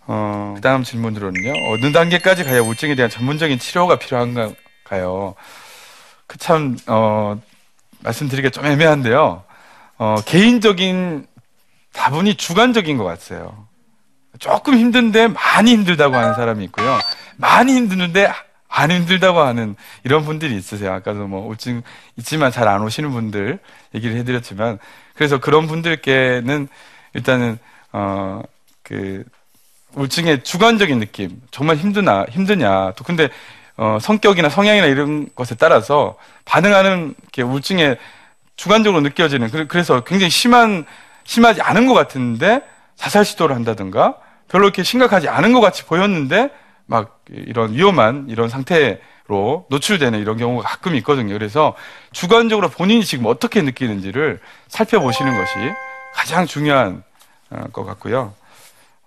어, 0.07 0.53
그다음 0.57 0.83
질문으로는요. 0.83 1.53
어느 1.69 1.93
단계까지 1.93 2.45
가야 2.45 2.61
우울증에 2.61 2.95
대한 2.95 3.11
전문적인 3.11 3.59
치료가 3.59 3.99
필요한가요? 3.99 4.55
그 6.27 6.39
참 6.39 6.77
어, 6.87 7.41
말씀드리기가 8.01 8.51
좀 8.51 8.65
애매한데요. 8.67 9.45
어, 9.99 10.17
개인적인 10.27 11.27
다분히 11.93 12.35
주관적인 12.35 12.97
것 12.97 13.05
같아요. 13.05 13.67
조금 14.39 14.75
힘든데 14.77 15.29
많이 15.29 15.73
힘들다고 15.73 16.17
하는 16.17 16.35
사람이 16.35 16.65
있고요. 16.65 16.99
많이 17.37 17.75
힘드는데 17.75 18.33
안 18.67 18.91
힘들다고 18.91 19.41
하는 19.41 19.77
이런 20.05 20.25
분들이 20.25 20.57
있으세요. 20.57 20.93
아까도 20.95 21.27
뭐 21.29 21.47
우울증 21.47 21.83
있지만 22.17 22.51
잘 22.51 22.67
안 22.67 22.81
오시는 22.83 23.11
분들 23.13 23.59
얘기를 23.95 24.17
해드렸지만 24.17 24.79
그래서 25.15 25.39
그런 25.39 25.67
분들께는 25.67 26.69
일단은 27.13 27.59
어그 27.93 29.25
우울증의 29.95 30.43
주관적인 30.43 30.99
느낌 30.99 31.41
정말 31.51 31.77
힘드나 31.77 32.25
힘드냐 32.31 32.93
또 32.93 33.05
근데 33.05 33.29
어 33.77 33.99
성격이나 34.01 34.49
성향이나 34.49 34.87
이런 34.87 35.29
것에 35.35 35.55
따라서 35.55 36.17
반응하는 36.45 37.15
게 37.33 37.43
우울증에 37.43 37.97
주관적으로 38.57 39.01
느껴지는 39.03 39.51
그래- 39.51 39.67
그래서 39.67 40.01
굉장히 40.05 40.31
심한 40.31 40.85
심하지 41.25 41.63
않은 41.63 41.87
것 41.87 41.95
같은데 41.95 42.63
자살 42.97 43.25
시도를 43.25 43.55
한다든가 43.57 44.17
별로 44.49 44.65
이렇게 44.65 44.83
심각하지 44.83 45.29
않은 45.29 45.53
것 45.53 45.61
같이 45.61 45.85
보였는데 45.85 46.51
막 46.87 47.21
이런 47.31 47.73
위험한 47.73 48.27
이런 48.29 48.49
상태로 48.49 49.67
노출되는 49.71 50.19
이런 50.21 50.37
경우가 50.37 50.69
가끔 50.69 50.95
있거든요. 50.97 51.33
그래서 51.33 51.75
주관적으로 52.13 52.69
본인이 52.69 53.05
지금 53.05 53.27
어떻게 53.27 53.63
느끼는지를 53.63 54.41
살펴보시는 54.69 55.35
것이 55.37 55.53
가장 56.15 56.47
중요한 56.47 57.03
어, 57.51 57.65
것 57.73 57.85
같고요. 57.85 58.35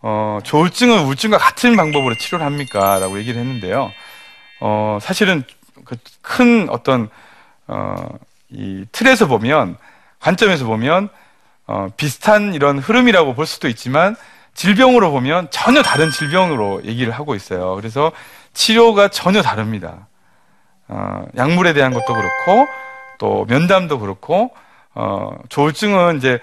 어, 0.08 0.38
조울증은 0.44 1.06
우울증과 1.06 1.39
같은 1.39 1.76
방법으로 1.76 2.13
치료를 2.13 2.46
합니까? 2.46 3.00
라고 3.00 3.18
얘기를 3.18 3.41
했는데요. 3.41 3.91
어, 4.60 5.00
사실은 5.02 5.44
그 5.84 5.96
큰 6.22 6.70
어떤, 6.70 7.10
어, 7.68 7.96
이 8.50 8.86
틀에서 8.91 9.26
보면, 9.28 9.78
관점에서 10.20 10.65
보면, 10.65 11.10
어, 11.65 11.88
비슷한 11.98 12.54
이런 12.54 12.78
흐름이라고 12.78 13.34
볼 13.34 13.48
수도 13.48 13.68
있지만, 13.68 14.15
질병으로 14.54 15.10
보면 15.10 15.50
전혀 15.50 15.82
다른 15.82 16.12
질병으로 16.12 16.84
얘기를 16.86 17.12
하고 17.12 17.34
있어요. 17.34 17.76
그래서 17.76 18.12
치료가 18.54 19.08
전혀 19.08 19.41
다릅니다. 19.41 20.08
어, 20.88 21.26
약물에 21.36 21.74
대한 21.74 21.94
것도 21.94 22.13
그렇고, 22.13 22.68
또 23.18 23.46
면담도 23.50 23.98
그렇고, 23.98 24.52
어, 24.94 25.32
조울증은 25.50 26.18
이제, 26.18 26.39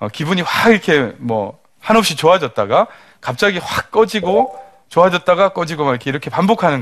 어, 0.00 0.08
기분이 0.08 0.42
확 0.42 0.70
이렇게 0.70 1.12
뭐, 1.18 1.62
한없이 1.84 2.16
좋아졌다가, 2.16 2.86
갑자기 3.20 3.58
확 3.58 3.90
꺼지고, 3.90 4.58
좋아졌다가 4.88 5.50
꺼지고 5.50 5.84
막 5.84 5.90
이렇게 5.90 6.08
이렇게 6.08 6.30
반복하는 6.30 6.80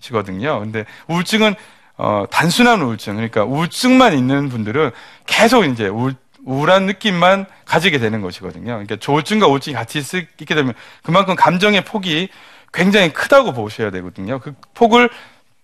것이거든요. 0.00 0.60
근데 0.60 0.86
우울증은, 1.08 1.54
어, 1.98 2.24
단순한 2.30 2.80
우울증, 2.80 3.16
그러니까 3.16 3.44
우울증만 3.44 4.16
있는 4.16 4.48
분들은 4.48 4.90
계속 5.26 5.64
이제 5.64 5.86
우울, 5.88 6.14
우울한 6.46 6.86
느낌만 6.86 7.44
가지게 7.66 7.98
되는 7.98 8.22
것이거든요. 8.22 8.64
그러니까 8.64 8.96
조울증과 8.96 9.48
우울증이 9.48 9.74
같이 9.74 9.98
있- 9.98 10.14
있게 10.14 10.54
되면 10.54 10.72
그만큼 11.02 11.34
감정의 11.36 11.84
폭이 11.84 12.30
굉장히 12.72 13.12
크다고 13.12 13.52
보셔야 13.52 13.90
되거든요. 13.90 14.38
그 14.38 14.54
폭을 14.72 15.10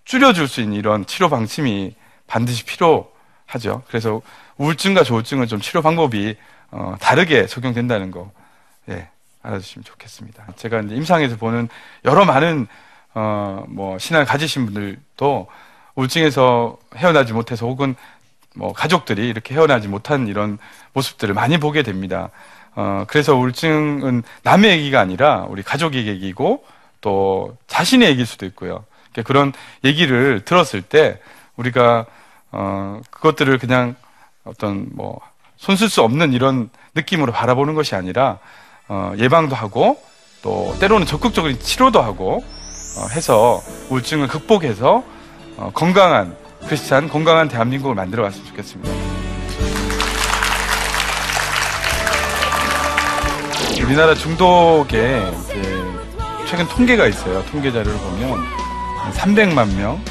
줄여줄 0.04 0.46
수 0.46 0.60
있는 0.60 0.76
이런 0.76 1.06
치료 1.06 1.30
방침이 1.30 1.94
반드시 2.26 2.64
필요하죠. 2.64 3.82
그래서 3.88 4.20
우울증과 4.58 5.04
조울증은 5.04 5.46
좀 5.46 5.60
치료 5.60 5.80
방법이 5.80 6.36
어, 6.70 6.96
다르게 7.00 7.46
적용된다는 7.46 8.10
거, 8.10 8.30
예, 8.88 9.08
알아주시면 9.42 9.84
좋겠습니다. 9.84 10.46
제가 10.56 10.80
이제 10.80 10.94
임상에서 10.94 11.36
보는 11.36 11.68
여러 12.04 12.24
많은 12.24 12.66
어, 13.14 13.64
뭐 13.68 13.98
신앙을 13.98 14.26
가지신 14.26 14.66
분들도 14.66 15.46
우울증에서 15.94 16.76
헤어나지 16.96 17.32
못해서 17.32 17.66
혹은 17.66 17.94
뭐 18.56 18.72
가족들이 18.72 19.28
이렇게 19.28 19.54
헤어나지 19.54 19.88
못한 19.88 20.28
이런 20.28 20.58
모습들을 20.92 21.34
많이 21.34 21.58
보게 21.58 21.82
됩니다. 21.82 22.30
어, 22.74 23.04
그래서 23.06 23.34
우울증은 23.34 24.22
남의 24.42 24.70
얘기가 24.78 25.00
아니라 25.00 25.46
우리 25.48 25.62
가족의 25.62 26.06
얘기고 26.06 26.64
또 27.00 27.56
자신의 27.66 28.08
얘기일 28.10 28.26
수도 28.26 28.46
있고요. 28.46 28.84
그러니까 29.12 29.22
그런 29.26 29.52
얘기를 29.84 30.44
들었을 30.44 30.82
때 30.82 31.20
우리가 31.56 32.06
어, 32.50 33.00
그것들을 33.10 33.58
그냥 33.58 33.94
어떤 34.44 34.88
뭐 34.92 35.20
손쓸 35.56 35.88
수 35.88 36.02
없는 36.02 36.32
이런 36.32 36.70
느낌으로 36.94 37.32
바라보는 37.32 37.74
것이 37.74 37.94
아니라 37.94 38.32
어, 38.32 38.38
예방도 39.18 39.56
하고 39.56 39.98
또 40.42 40.76
때로는 40.78 41.06
적극적인 41.06 41.58
치료도 41.58 42.02
하고 42.02 42.44
어, 42.98 43.06
해서 43.08 43.62
우울증을 43.88 44.28
극복해서 44.28 45.02
어, 45.56 45.70
건강한 45.72 46.36
크리스찬 46.66 47.08
건강한 47.08 47.48
대한민국을 47.48 47.94
만들어 47.94 48.22
갔으면 48.22 48.46
좋겠습니다. 48.48 48.92
우리나라 53.84 54.14
중독에 54.14 55.20
최근 56.48 56.66
통계가 56.68 57.06
있어요. 57.06 57.44
통계 57.46 57.70
자료를 57.70 57.98
보면 57.98 58.38
300만 59.12 59.74
명 59.76 60.02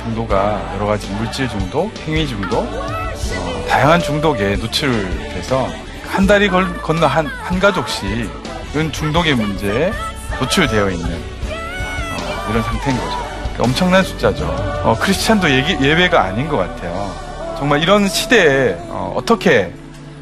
정도가 0.00 0.74
여러 0.74 0.86
가지 0.86 1.08
물질 1.12 1.48
중독, 1.48 1.96
행위 2.06 2.26
중독, 2.26 2.58
어, 2.58 3.64
다양한 3.68 4.00
중독에 4.00 4.56
노출돼서 4.56 5.68
한 6.12 6.26
달이 6.26 6.48
걸, 6.48 6.72
건너 6.82 7.06
한, 7.06 7.26
한 7.26 7.58
가족씩은 7.58 8.92
중독의 8.92 9.34
문제에 9.34 9.90
노출되어 10.38 10.90
있는 10.90 11.06
어, 11.10 12.50
이런 12.50 12.62
상태인 12.62 12.96
거죠. 12.98 13.18
엄청난 13.58 14.02
숫자죠. 14.04 14.44
어, 14.84 14.96
크리스찬도 15.00 15.50
얘기, 15.50 15.72
예외가 15.80 16.22
아닌 16.24 16.48
것 16.48 16.58
같아요. 16.58 17.14
정말 17.58 17.82
이런 17.82 18.08
시대에 18.08 18.76
어, 18.88 19.20
떻게 19.24 19.72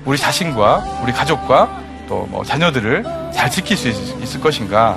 우리 0.05 0.17
자신과 0.17 1.01
우리 1.03 1.13
가족과 1.13 1.81
또 2.09 2.27
뭐 2.29 2.45
자녀들을 2.45 3.05
잘 3.33 3.51
지킬 3.51 3.77
수 3.77 3.89
있, 3.89 4.23
있을 4.23 4.41
것인가 4.41 4.97